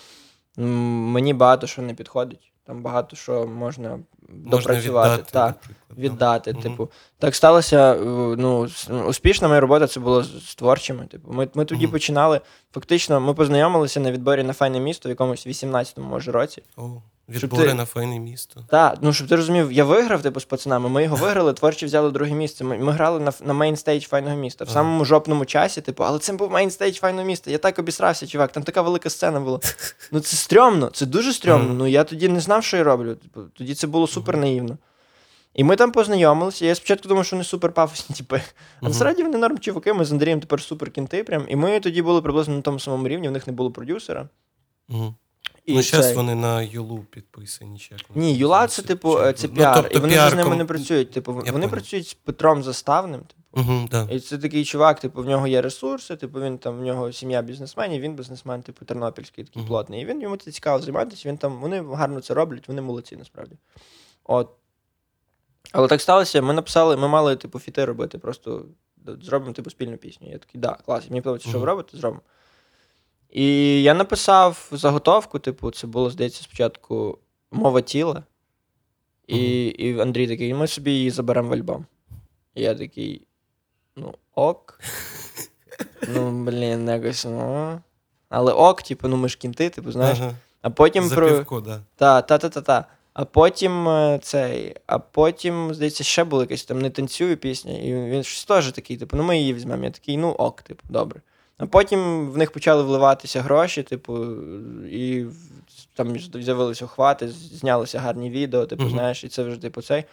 [0.57, 2.51] мені багато що не підходить.
[2.69, 5.21] Там багато що можна, можна допрацювати.
[5.21, 5.53] Віддати, та,
[5.97, 6.51] віддати.
[6.51, 6.61] Угу.
[6.61, 7.95] Типу, так сталося.
[8.37, 8.69] Ну,
[9.07, 11.05] успішна моя робота це було з творчими.
[11.05, 11.91] Типу, ми ми тоді угу.
[11.91, 12.41] починали.
[12.73, 16.63] Фактично, ми познайомилися на відборі на файне місто в якомусь 18-му може році.
[16.77, 17.01] О.
[17.29, 17.73] Відбори ти...
[17.73, 18.65] на файне місто.
[18.69, 20.89] Так, ну щоб ти розумів, я виграв типу з пацанами.
[20.89, 22.63] Ми його виграли, творчі взяли друге місце.
[22.63, 24.65] Ми ми грали на на mainstage файного міста.
[24.65, 24.73] В ага.
[24.73, 27.51] самому жопному часі, типу, але це був mainstage файного міста.
[27.51, 28.51] Я так обісрався, чувак.
[28.51, 29.59] Там така велика сцена була.
[30.11, 31.65] Ну це стрьомно, це дуже стрьомно.
[31.65, 31.73] Ага.
[31.73, 33.15] Ну я тоді не знав, що я роблю.
[33.15, 34.77] Типу, тоді це було супер наївно.
[35.53, 36.65] І ми там познайомилися.
[36.65, 38.41] Я спочатку думав, що вони супер пафосні, типи.
[38.81, 41.23] А насправді вони норм чуваки, ми з Андрієм тепер супер кенти.
[41.23, 41.45] Прям.
[41.47, 44.29] І ми тоді були приблизно на тому самому рівні, в них не було продюсера.
[45.69, 45.79] Угу.
[45.79, 47.79] І ну, зараз вони на Юлу підписані.
[47.79, 49.75] Чи як Ні, Юла це, типу, це ну, піар.
[49.75, 50.31] Ну, тобто, і вони піар...
[50.31, 51.11] з ними не працюють.
[51.11, 51.69] Типу, Вони понял.
[51.69, 53.21] працюють з Петром Заставним.
[53.21, 53.39] Типу.
[53.51, 54.07] Угу, да.
[54.11, 57.41] І це такий чувак, типу, в нього є ресурси, типу, він там, в нього сім'я
[57.41, 59.69] бізнесменів, він бізнесмен, типу, тернопільський такий угу.
[59.69, 60.01] плотний.
[60.01, 61.29] І він йому це цікаво займатися.
[61.29, 63.55] Він там, Вони гарно це роблять, вони молодці, насправді.
[64.23, 64.49] От.
[65.71, 68.65] Але так сталося, ми написали, ми мали, типу, фіти робити, просто
[69.21, 70.31] зробимо типу, спільну пісню.
[70.31, 72.21] Я такий, да, клас, мені подобається, що ви робите, зробимо.
[73.29, 77.17] І я написав заготовку, типу, це було, здається, спочатку
[77.51, 78.23] мова тіла.
[79.27, 79.71] І uh-huh.
[79.71, 81.85] і Андрій такий, ми собі її заберемо в альбом.
[82.55, 83.27] І я такий,
[83.95, 84.79] ну, ок.
[86.13, 87.81] Ну, блін, якось, ну.
[88.29, 90.17] Але ок, типу, ну ми ж кінти, типу, знаєш.
[90.21, 90.33] Ага.
[90.61, 91.61] А потім Запівку, про.
[91.61, 91.81] Да.
[91.95, 92.85] Та, та, та, та, та.
[93.13, 97.93] А потім е, цей, а потім, здається, ще була якась там не танцюю пісня, і
[97.93, 99.83] він щось теж такий, типу, ну ми її візьмемо.
[99.83, 101.21] Я такий, ну ок, типу, добре.
[101.59, 104.25] А потім в них почали вливатися гроші, типу,
[104.91, 105.25] і
[105.93, 108.89] там з'явилися охвати, знялися гарні відео, типу, uh-huh.
[108.89, 110.03] знаєш, і це вже типу цей.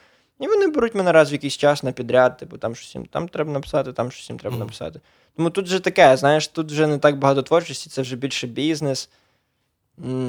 [0.40, 3.28] І вони беруть мене раз в якийсь час на підряд, типу, там щось їм там
[3.28, 4.60] треба написати, там щось їм треба uh-huh.
[4.60, 5.00] написати.
[5.36, 9.08] Тому тут вже таке, знаєш, тут вже не так багато творчості, це вже більше бізнес.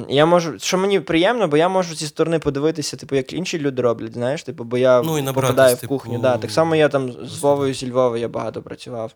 [0.08, 3.82] Я можу, що мені приємно, бо я можу зі сторони подивитися, типу, як інші люди
[3.82, 6.12] роблять, знаєш, типу, бо я ну, попадаю в кухню.
[6.12, 6.22] Типу...
[6.22, 6.38] Да.
[6.38, 9.12] Так само я там з Вовою зі Львова я багато працював.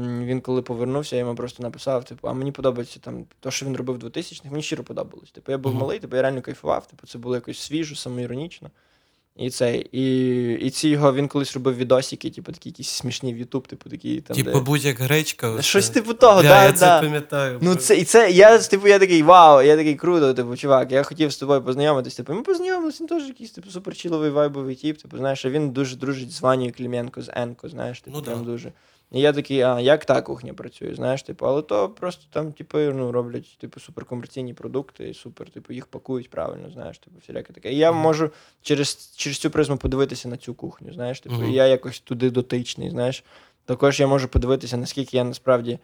[0.00, 3.76] Він коли повернувся, я йому просто написав: типу, а мені подобається там те, що він
[3.76, 5.30] робив 2000-х, мені щиро подобалось.
[5.30, 5.78] Типу, я був mm-hmm.
[5.78, 8.70] малий, типу, я реально кайфував, типу, це було якось свіжо, самоіронічно.
[9.36, 13.38] І це, і і ці його він колись робив відосики, типу, такі якісь смішні в
[13.38, 14.36] Ютуб, типу такі там.
[14.36, 14.60] Типу, де...
[14.60, 15.62] будь-як гречка.
[15.62, 16.76] Щось типу того, да, да, я да.
[16.76, 17.58] це пам'ятаю.
[17.62, 21.02] Ну, це, і це, я, типу, я такий, вау, я такий круто, типу, чувак, я
[21.02, 22.14] хотів з тобою познайомитись.
[22.14, 24.98] Типу, ми познайомилися, він теж якийсь типу, суперчіловий вайбовий тип.
[24.98, 28.38] Типу, знаєш, а він дуже дружить з Ванією Кліменко, з Енко, знаєш, типу, ну, прям
[28.38, 28.44] да.
[28.44, 28.72] дуже.
[29.12, 32.78] І я такий, а як та кухня працює, знаєш, типу, але то просто там, типу,
[32.78, 37.72] ну, роблять типу, суперкомерційні продукти, і супер, типу, їх пакують правильно, знаєш, типу, всіляке таке.
[37.72, 38.30] І я можу
[38.62, 42.90] через через цю призму подивитися на цю кухню, знаєш, типу, і я якось туди дотичний,
[42.90, 43.24] знаєш.
[43.64, 45.78] Також я можу подивитися, наскільки я насправді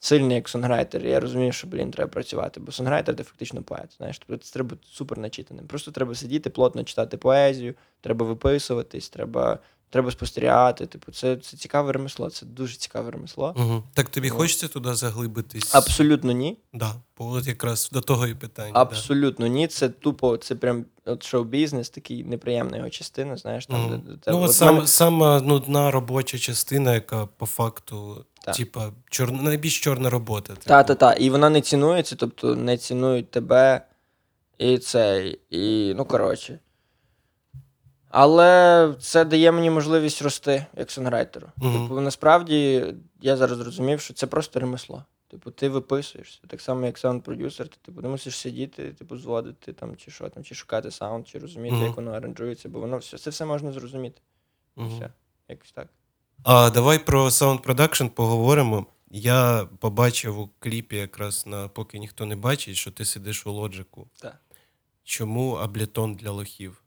[0.00, 1.06] сильний як сонграйтер.
[1.06, 3.94] Я розумію, що, блін, треба працювати, бо сонграйтер це фактично поет.
[3.96, 5.66] Знаєш, тобто це треба бути супер начитаним.
[5.66, 9.58] Просто треба сидіти, плотно читати поезію, треба виписуватись, треба
[9.90, 10.86] треба спостерігати.
[10.86, 13.54] Типу, це це цікаве ремесло, це дуже цікаве ремесло.
[13.56, 13.82] Угу.
[13.94, 14.34] Так тобі ну.
[14.34, 15.74] хочеться туди заглибитись?
[15.74, 16.58] Абсолютно ні.
[16.72, 18.72] Да, бо от якраз до того і питання.
[18.74, 19.52] Абсолютно да.
[19.52, 19.66] ні.
[19.66, 23.36] Це тупо, це прям от шоу-бізнес, такий неприємна його частина.
[23.36, 23.96] Знаєш, там угу.
[24.06, 24.86] де, де, ну, от сам, мене...
[24.86, 28.24] сама нудна робоча частина, яка по факту.
[28.56, 29.32] Типа, чор...
[29.32, 30.52] найбільш чорна робота.
[30.52, 30.66] Типу.
[30.66, 31.20] Так, так, так.
[31.20, 33.86] І вона не цінується, тобто не цінують тебе
[34.58, 35.40] і цей.
[35.50, 36.58] І, ну, коротше.
[38.10, 41.46] Але це дає мені можливість рости як сонграйтеру.
[41.58, 41.82] Uh-huh.
[41.82, 42.84] Типу, насправді
[43.20, 45.04] я зараз зрозумів, що це просто ремесло.
[45.28, 46.40] Типу, ти виписуєшся.
[46.46, 50.44] Так само, як саунд-продюсер, ти типу, не мусиш сидіти, типу, зводити там, чи що там,
[50.44, 51.86] чи шукати саунд, чи розуміти, uh-huh.
[51.86, 54.20] як воно аранжується, бо воно все це все можна зрозуміти.
[54.76, 54.96] Uh-huh.
[54.96, 55.10] Все,
[55.48, 55.88] якось так.
[56.42, 58.86] А давай про sound production поговоримо.
[59.10, 63.92] Я побачив у кліпі, якраз на поки ніхто не бачить, що ти сидиш у Logic
[63.92, 64.08] у.
[64.20, 64.40] Так.
[65.04, 66.82] Чому Ableton для лохів?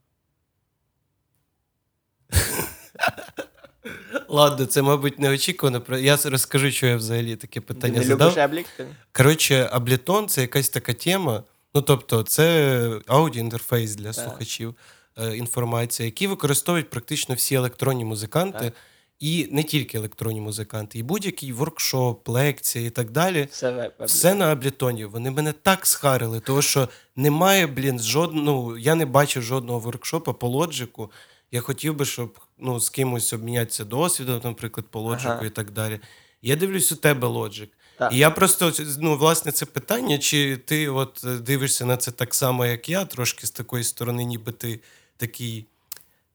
[4.34, 5.82] Ладно, це, мабуть, неочікувано.
[5.98, 8.38] Я розкажу, що я взагалі таке питання Ти не задав.
[8.38, 8.64] любиш?
[9.12, 11.42] Коротше, Ableton це якась така тема.
[11.74, 14.14] Ну, тобто, це аудіоінтерфейс для Так.
[14.14, 14.74] слухачів,
[15.18, 18.72] е, інформація, який використовують практично всі електронні музиканти, Так.
[19.20, 23.48] і не тільки електронні музиканти, і будь-який воркшоп, лекція і так далі.
[23.50, 23.90] Все.
[24.00, 25.04] Все на аблетоні.
[25.04, 28.78] Вони мене так схарили, тому що немає, блін, жодного.
[28.78, 31.10] Я не бачив жодного воркшопа по лоджику.
[31.54, 35.46] Я хотів би, щоб ну, з кимось обмінятися досвідом, наприклад, по лоджику Ага.
[35.46, 36.00] і так далі.
[36.42, 37.70] Я дивлюсь у тебе лоджик.
[37.98, 38.12] Так.
[38.12, 42.34] І я просто ну, власне це питання, чи ти от е, дивишся на це так
[42.34, 44.80] само, як я, трошки з такої сторони, ніби ти
[45.16, 45.66] такий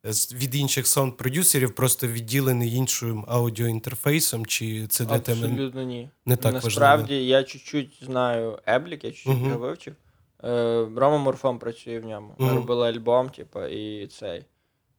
[0.05, 6.09] е, від інших саунд-продюсерів, просто відділений іншим аудіоінтерфейсом, чи це для тебе Абсолютно ні.
[6.25, 9.95] не так Насправді я чуть-чуть знаю еблік, я чуть-чуть його вивчив.
[10.43, 12.35] Е, Рома Морфом працює в ньому.
[12.37, 12.55] Ми Мгм.
[12.55, 14.45] робили альбом, типу, і цей.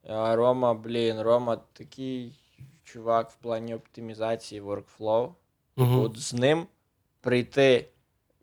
[0.08, 2.32] А Рома, блін, Рома такий
[2.84, 5.32] чувак в плані оптимізації workflow.
[5.76, 6.02] Угу.
[6.02, 6.66] От з ним
[7.20, 7.88] прийти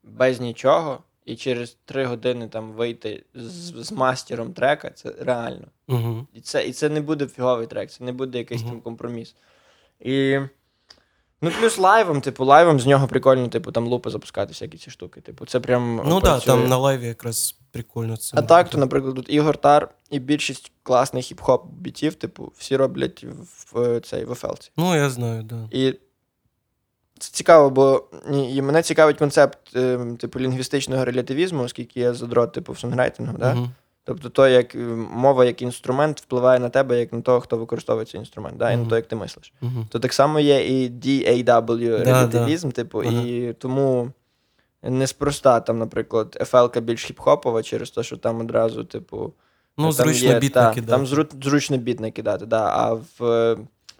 [0.03, 5.67] без нічого і через три години там вийти з, з мастером трека, це реально.
[5.87, 6.27] Угу.
[6.33, 8.69] І це, і це не буде фіговий трек, це не буде якийсь угу.
[8.69, 9.35] там компроміс.
[9.99, 10.39] І.
[11.41, 15.21] Ну, плюс лайвом, типу, лайвом з нього прикольно, типу, там лупи запускати всякі ці штуки.
[15.21, 16.01] Типу, це прям.
[16.05, 16.53] Ну так, працює.
[16.53, 18.37] там на лайві якраз прикольно це.
[18.37, 23.23] А так, то, наприклад, тут Ігор Тар і більшість класних хіп-хоп бітів, типу, всі роблять
[23.23, 24.71] в, в цей в FL.
[24.77, 25.67] Ну, я знаю, да.
[25.71, 25.99] І
[27.19, 32.73] це цікаво, бо і, мене цікавить концепт, е, типу, лінгвістичного релятивізму, оскільки я задрот, типу,
[32.73, 33.53] в songwriting у, да?
[33.53, 33.71] Мгм.
[34.07, 34.77] Тобто, то, як е,
[35.11, 38.71] мова як інструмент впливає на тебе, як на того, хто використовує цей інструмент, да?
[38.71, 39.53] і на то, як ти мислиш.
[39.61, 39.87] Мгм.
[39.89, 43.11] То так само є і DAW релятивізм, типу, Ага.
[43.11, 44.11] і тому
[44.83, 49.33] неспроста там, наприклад, FL більш хіп-хопова через те, що там одразу, типу.
[49.77, 50.91] Ну, там зручно є- біт та, накидати.
[50.91, 52.69] Там зру- зручно біт накидати, да.
[52.73, 53.57] а в е,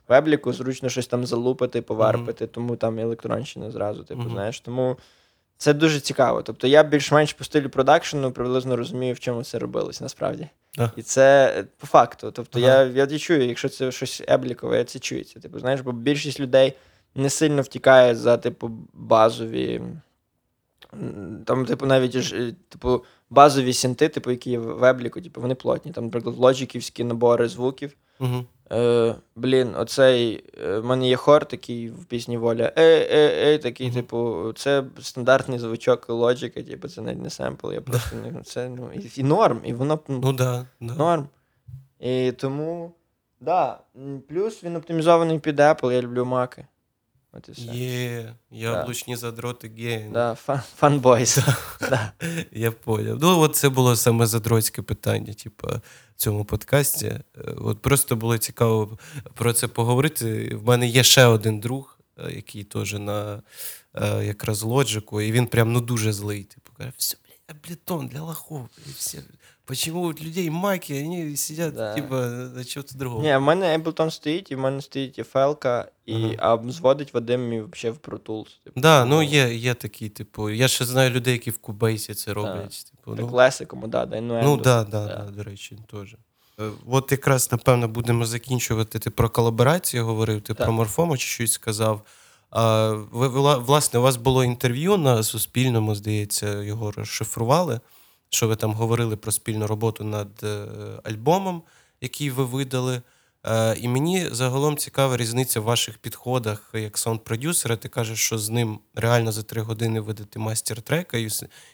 [0.09, 4.59] вебліку зручно щось там залупити, поварпити, тому там електронщина зразу, типу, знаєш.
[4.59, 4.97] Тому
[5.57, 6.41] це дуже цікаво.
[6.41, 10.47] Тобто я більш-менш по стилю продакшену приблизно розумію, в чому це робилось насправді.
[10.77, 10.89] А.
[10.95, 12.31] І це е, по факту.
[12.31, 12.83] Тобто Ага.
[12.83, 15.39] я, я чую, якщо це щось еблікове, це чується.
[15.39, 16.73] Типу, знаєш, бо більшість людей
[17.15, 19.81] не сильно втікає за, типу, базові.
[21.45, 25.91] Там, типу, навіть е, типу, базові синти, типу, які є в ебліку, типу, вони плотні.
[25.91, 27.93] Там, наприклад, лоджиківські набори звуків.
[28.19, 28.45] Мгм.
[28.71, 30.43] Е, блін, оцей.
[30.63, 32.71] е, в мене є хор такий в пісні Воля.
[32.77, 37.73] Ей, ей, ей, такий, типу, це стандартний звучок лоджика, типу, це навіть не семпл.
[37.73, 40.93] Я просто не це ну, і, і норм, і воно ну, Ну да, да.
[40.93, 41.27] норм.
[41.99, 42.91] І тому,
[43.39, 43.79] да.
[44.29, 46.65] Плюс він оптимізований під Apple, я люблю маки.
[47.37, 47.61] От і все.
[47.61, 50.09] Є, яблучні задроти геї.
[50.13, 51.39] Да, фан, fanboys.
[51.79, 52.11] да.
[52.51, 53.17] Я поняв.
[53.21, 55.81] Ну, от це було саме задроцьке питання, типу, в
[56.15, 57.05] цьому подкасті.
[57.07, 57.23] Е,
[57.57, 58.97] От просто було цікаво
[59.33, 60.55] про це поговорити.
[60.55, 63.41] В мене є ще один друг, е, який теж на
[63.93, 66.43] е, якраз Logic у, і він прям ну дуже злий.
[66.43, 68.69] Типу, каже, все, блядь, Ableton для лохов.
[68.87, 69.17] І все.
[69.67, 71.93] Почему у людей маки, вони сидять, Да.
[71.95, 72.15] типу,
[72.55, 73.23] на чого-то другого.
[73.23, 77.49] Ні, в мене Ableton стоїть, і в мене стоїть і фелка, і, а зводить Вадим
[77.49, 78.47] мій взагалі в Pro Tools.
[78.63, 82.33] Типу, Да, ну є, є такі, типу, я ще знаю людей, які в Кубейсі це
[82.33, 82.85] роблять.
[82.91, 85.15] Типу, Так ну, класикому, да, да, ну, Ну, да, да, да.
[85.15, 86.15] да, до речі, теж.
[86.59, 88.99] Е, От якраз, напевно, будемо закінчувати.
[88.99, 90.63] Ти про колаборацію говорив, ти Так.
[90.65, 92.01] про Морфому чи щось сказав.
[92.49, 97.79] А, ви, власне, у вас було інтерв'ю на Суспільному, здається, його розшифрували,
[98.29, 100.65] що ви там говорили про спільну роботу над е,
[101.03, 101.63] альбомом,
[102.01, 103.01] який ви видали.
[103.45, 107.77] Е, і мені загалом цікава різниця в ваших підходах як саунд-продюсера.
[107.77, 111.17] Ти кажеш, що з ним реально за три години видати мастер трека,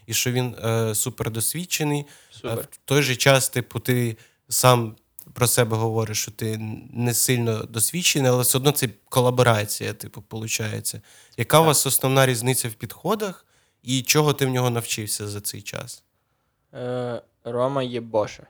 [0.08, 2.06] і, що він е, супердосвідчений.
[2.32, 2.68] Супер.
[2.72, 4.18] в той же час, типу, ти
[4.50, 4.96] сам
[5.34, 6.58] про себе говориш, що ти
[6.94, 10.96] не сильно досвідчений, але все одно це колаборація, типу, виходить.
[11.38, 13.46] Яка у вас основна різниця в підходах,
[13.84, 16.04] і чого ти в нього навчився за цей час?
[16.74, 18.48] Е, Рома є Боше.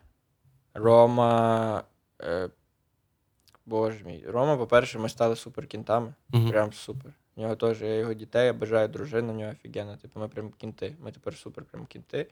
[0.74, 1.84] Рома.
[2.22, 2.50] Е,
[3.66, 4.24] боже мій.
[4.28, 6.14] Рома, по-перше, ми стали суперкінтами.
[6.30, 6.50] Мгм.
[6.50, 7.14] Прям супер.
[7.36, 9.98] У нього теж я його дітей, я бажаю дружину, в нього офігенно.
[9.98, 10.96] Типу, ми прям кінти.
[11.00, 12.28] Ми тепер супер прям кінти.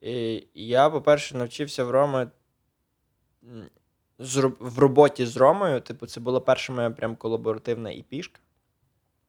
[0.00, 2.30] І я, по-перше, навчився в Роми
[4.18, 5.80] роб- в роботі з Ромою.
[5.80, 8.40] Типу, це була перша моя прям колаборативна іпішка.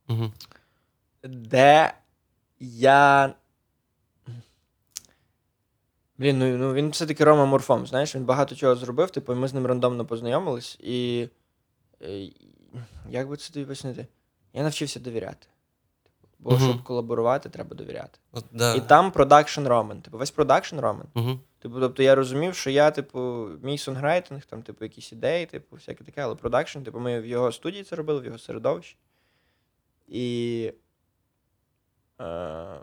[0.10, 0.32] Угу.
[1.24, 1.94] де
[2.60, 3.34] я.
[6.18, 9.48] Блін, ну, ну він все-таки Рома Морфом, знаєш, він багато чого зробив, типу, і ми
[9.48, 11.28] з ним рандомно познайомились, і.
[12.02, 12.30] е,
[13.10, 14.08] Як би це тобі пояснити?
[14.54, 15.48] Я навчився довіряти.
[16.40, 16.60] Бо Мгм.
[16.70, 18.20] щоб колаборувати, треба довіряти.
[18.32, 18.76] От, да.
[18.76, 20.02] І там продакшн Ромин.
[20.02, 21.08] Типу, весь продакшн Ромин.
[21.14, 21.40] Угу.
[21.60, 26.04] Типу, тобто я розумів, що я, типу, мій songwriting, там, типу, якісь ідеї, типу, всяке
[26.04, 28.98] таке, але продакшн, типу, ми в його студії це робили, в його середовищі.
[30.08, 30.72] І.
[32.22, 32.76] Е,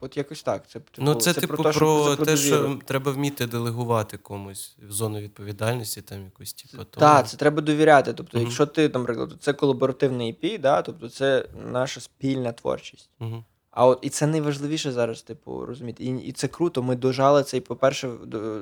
[0.00, 0.68] от якось так.
[0.68, 4.92] Це, типу, Ну, це, типу, про, те, що- те, що треба вміти делегувати комусь в
[4.92, 7.00] зону відповідальності, там якось, типу, то.
[7.00, 8.12] Так, це треба довіряти.
[8.12, 8.46] Тобто, Мгм.
[8.46, 13.10] якщо ти, наприклад, це колаборативний EP, да, тобто це наша спільна творчість.
[13.20, 13.44] Угу.
[13.70, 16.04] А от і це найважливіше зараз, типу, розуміти.
[16.04, 16.82] І, і це круто.
[16.82, 18.10] Ми дожали цей, по-перше,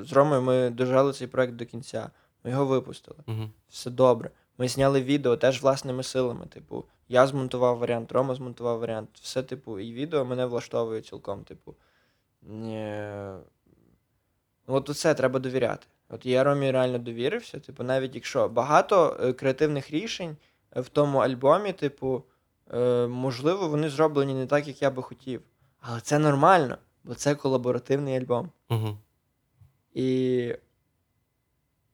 [0.03, 2.09] з Ромою ми дожали цей проект до кінця.
[2.43, 3.17] Ми його випустили.
[3.27, 3.49] Угу.
[3.69, 4.31] Все добре.
[4.57, 6.45] Ми зняли відео теж власними силами.
[6.45, 9.09] Типу, я змонтував варіант, Рома змонтував варіант.
[9.13, 11.43] Все, типу, і відео мене влаштовує цілком.
[11.43, 11.75] Типу.
[12.49, 13.37] Е,
[14.67, 15.87] от це треба довіряти.
[16.09, 17.59] От я Ромі реально довірився.
[17.59, 20.37] Типу, навіть якщо багато е, креативних рішень
[20.75, 22.23] е, в тому альбомі, типу,
[22.73, 25.41] е, можливо, вони зроблені не так, як я би хотів.
[25.79, 28.49] Але це нормально, бо це колаборативний альбом.
[28.69, 28.97] Угу.
[29.93, 30.55] І.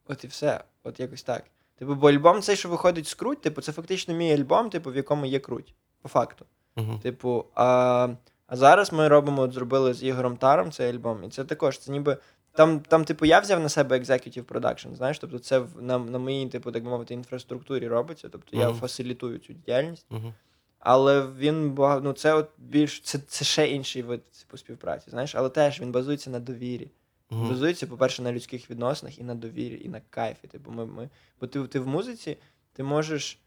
[0.07, 0.63] От і все.
[0.83, 1.43] От якось так.
[1.83, 4.95] Типу, бо альбом цей, що виходить з круть, типу, це фактично мій альбом, типу, в
[4.95, 5.75] якому є круть.
[6.01, 6.45] По факту.
[6.77, 6.99] Угу.
[7.03, 8.09] Типу, а,
[8.47, 11.91] а зараз ми робимо, от зробили з Ігорем Таром цей альбом, і це також, це
[11.91, 12.17] ніби.
[12.51, 16.49] Там, там, типу, я взяв на себе executive production, знаєш, тобто це на, на моїй,
[16.49, 18.29] типу, так би мовити, інфраструктурі робиться.
[18.29, 20.05] Тобто я фасилітую цю діяльність.
[20.11, 20.33] Угу.
[20.79, 25.49] Але він ну, це от більш це, це ще інший вид типу, співпраці, знаєш, але
[25.49, 26.91] теж він базується на довірі.
[27.33, 27.49] Угу.
[27.49, 30.47] Базується, по-перше, на людських відносинах і на довірі, і на кайфі.
[30.47, 31.09] Типу, ми, ми,
[31.41, 32.37] бо ти, ти в музиці,
[32.73, 33.39] ти можеш,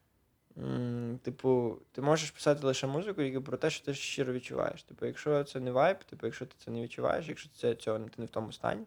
[0.58, 4.82] м, типу, ти можеш писати лише музику яку про те, що ти щиро відчуваєш.
[4.82, 8.14] Типу, якщо це не вайб, типу, якщо ти це не відчуваєш, якщо це цього ти
[8.16, 8.84] не в тому стані,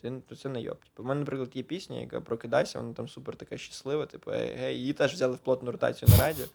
[0.00, 0.78] ти, то це не йоб.
[0.84, 4.54] Типу, у мене, наприклад, є пісня, яка прокидайся, вона там супер така щаслива, типу, ей,
[4.54, 6.46] гей, її теж взяли в плотну ротацію на радіо.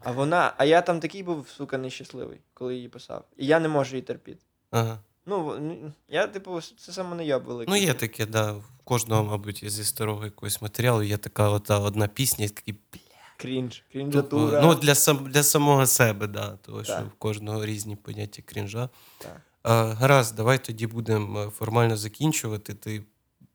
[0.00, 3.24] А вона, а я там такий був, сука, нещасливий, коли її писав.
[3.36, 4.40] І я не можу її терпіти.
[4.70, 4.98] Ага.
[5.26, 7.74] Ну, я, типу, це саме не йоб великий.
[7.74, 8.52] Ну, є таке, да.
[8.52, 13.00] В кожного, мабуть, зі старого якогось матеріалу є така ота одна пісня, і такий бля.
[13.36, 14.60] Крінж, крінжатура.
[14.60, 18.88] Ну, для, сам, для самого себе, да, тому що в кожного різні поняття крінжа.
[19.18, 19.40] Так.
[19.62, 22.74] А, гаразд, давай тоді будемо е, формально закінчувати.
[22.74, 23.02] Ти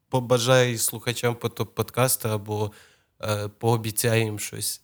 [0.10, 2.72] побажай слухачам потоп подкаста або
[3.24, 4.82] е, їм щось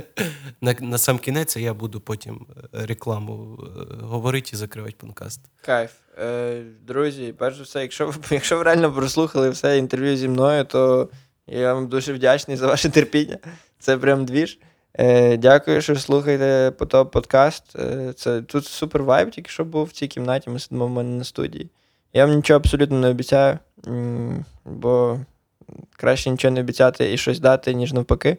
[0.60, 5.40] на, на сам кінець, я буду потім е, рекламу е, говорити і закривати подкаст.
[5.64, 5.90] Кайф.
[6.18, 10.64] Е, друзі, перш за все, якщо ви, якщо ви реально прослухали все інтерв'ю зі мною,
[10.64, 11.08] то
[11.46, 13.38] я вам дуже вдячний за ваше терпіння.
[13.78, 14.58] Це прям двіж.
[14.94, 17.76] Е, дякую, що слухаєте потоп подкаст.
[18.16, 21.24] Це тут супер вайб, тільки що був в цій кімнаті, ми сидимо в мене на
[21.24, 21.70] студії.
[22.12, 23.58] Я вам нічого абсолютно не обіцяю,
[24.64, 25.20] бо
[25.96, 28.36] краще нічого не обіцяти і щось дати, ніж навпаки.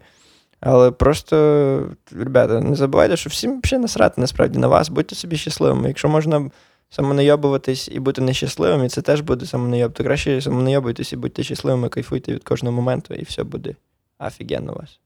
[0.60, 4.90] Але просто, ребята, не забувайте, що всім ще насрати насправді на вас.
[4.90, 5.88] Будьте собі щасливими.
[5.88, 6.50] Якщо можна
[6.90, 11.90] самонайобуватись і бути нещасливим, і це теж буде самонайоб, то краще самонайобуйтесь і будьте щасливими,
[11.90, 13.76] кайфуйте від кожного моменту, і все буде
[14.20, 15.00] офігенно у вас.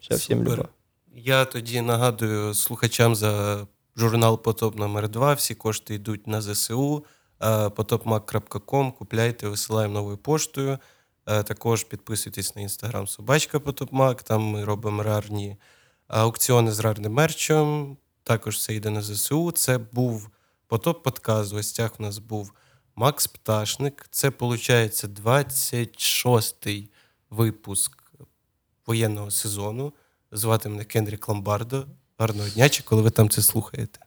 [0.00, 0.66] Все, всім любов.
[1.14, 3.58] Я тоді нагадую слухачам за
[3.96, 7.04] журнал Потоп номер 2 Всі кошти йдуть на ЗСУ.
[7.40, 10.78] Е, potopmac.com, Купляйте, висилаємо новою поштою.
[11.26, 14.22] Е, Також підписуйтесь на інстаграм Собачка Потопмак.
[14.22, 15.56] Там ми робимо рарні
[16.08, 17.96] аукціони з рарним мерчем.
[18.22, 19.50] Також все йде на ЗСУ.
[19.50, 20.28] Це був
[20.66, 21.52] Потоп подкаст.
[21.52, 22.52] В гостях у нас був
[22.96, 24.06] Макс Пташник.
[24.10, 26.88] Це, виходить, 26-й
[27.30, 28.12] випуск
[28.86, 29.92] воєнного сезону.
[30.32, 31.86] Звати мене Кенрік Ламбардо.
[32.18, 34.00] Гарного дня, чи коли ви там це слухаєте.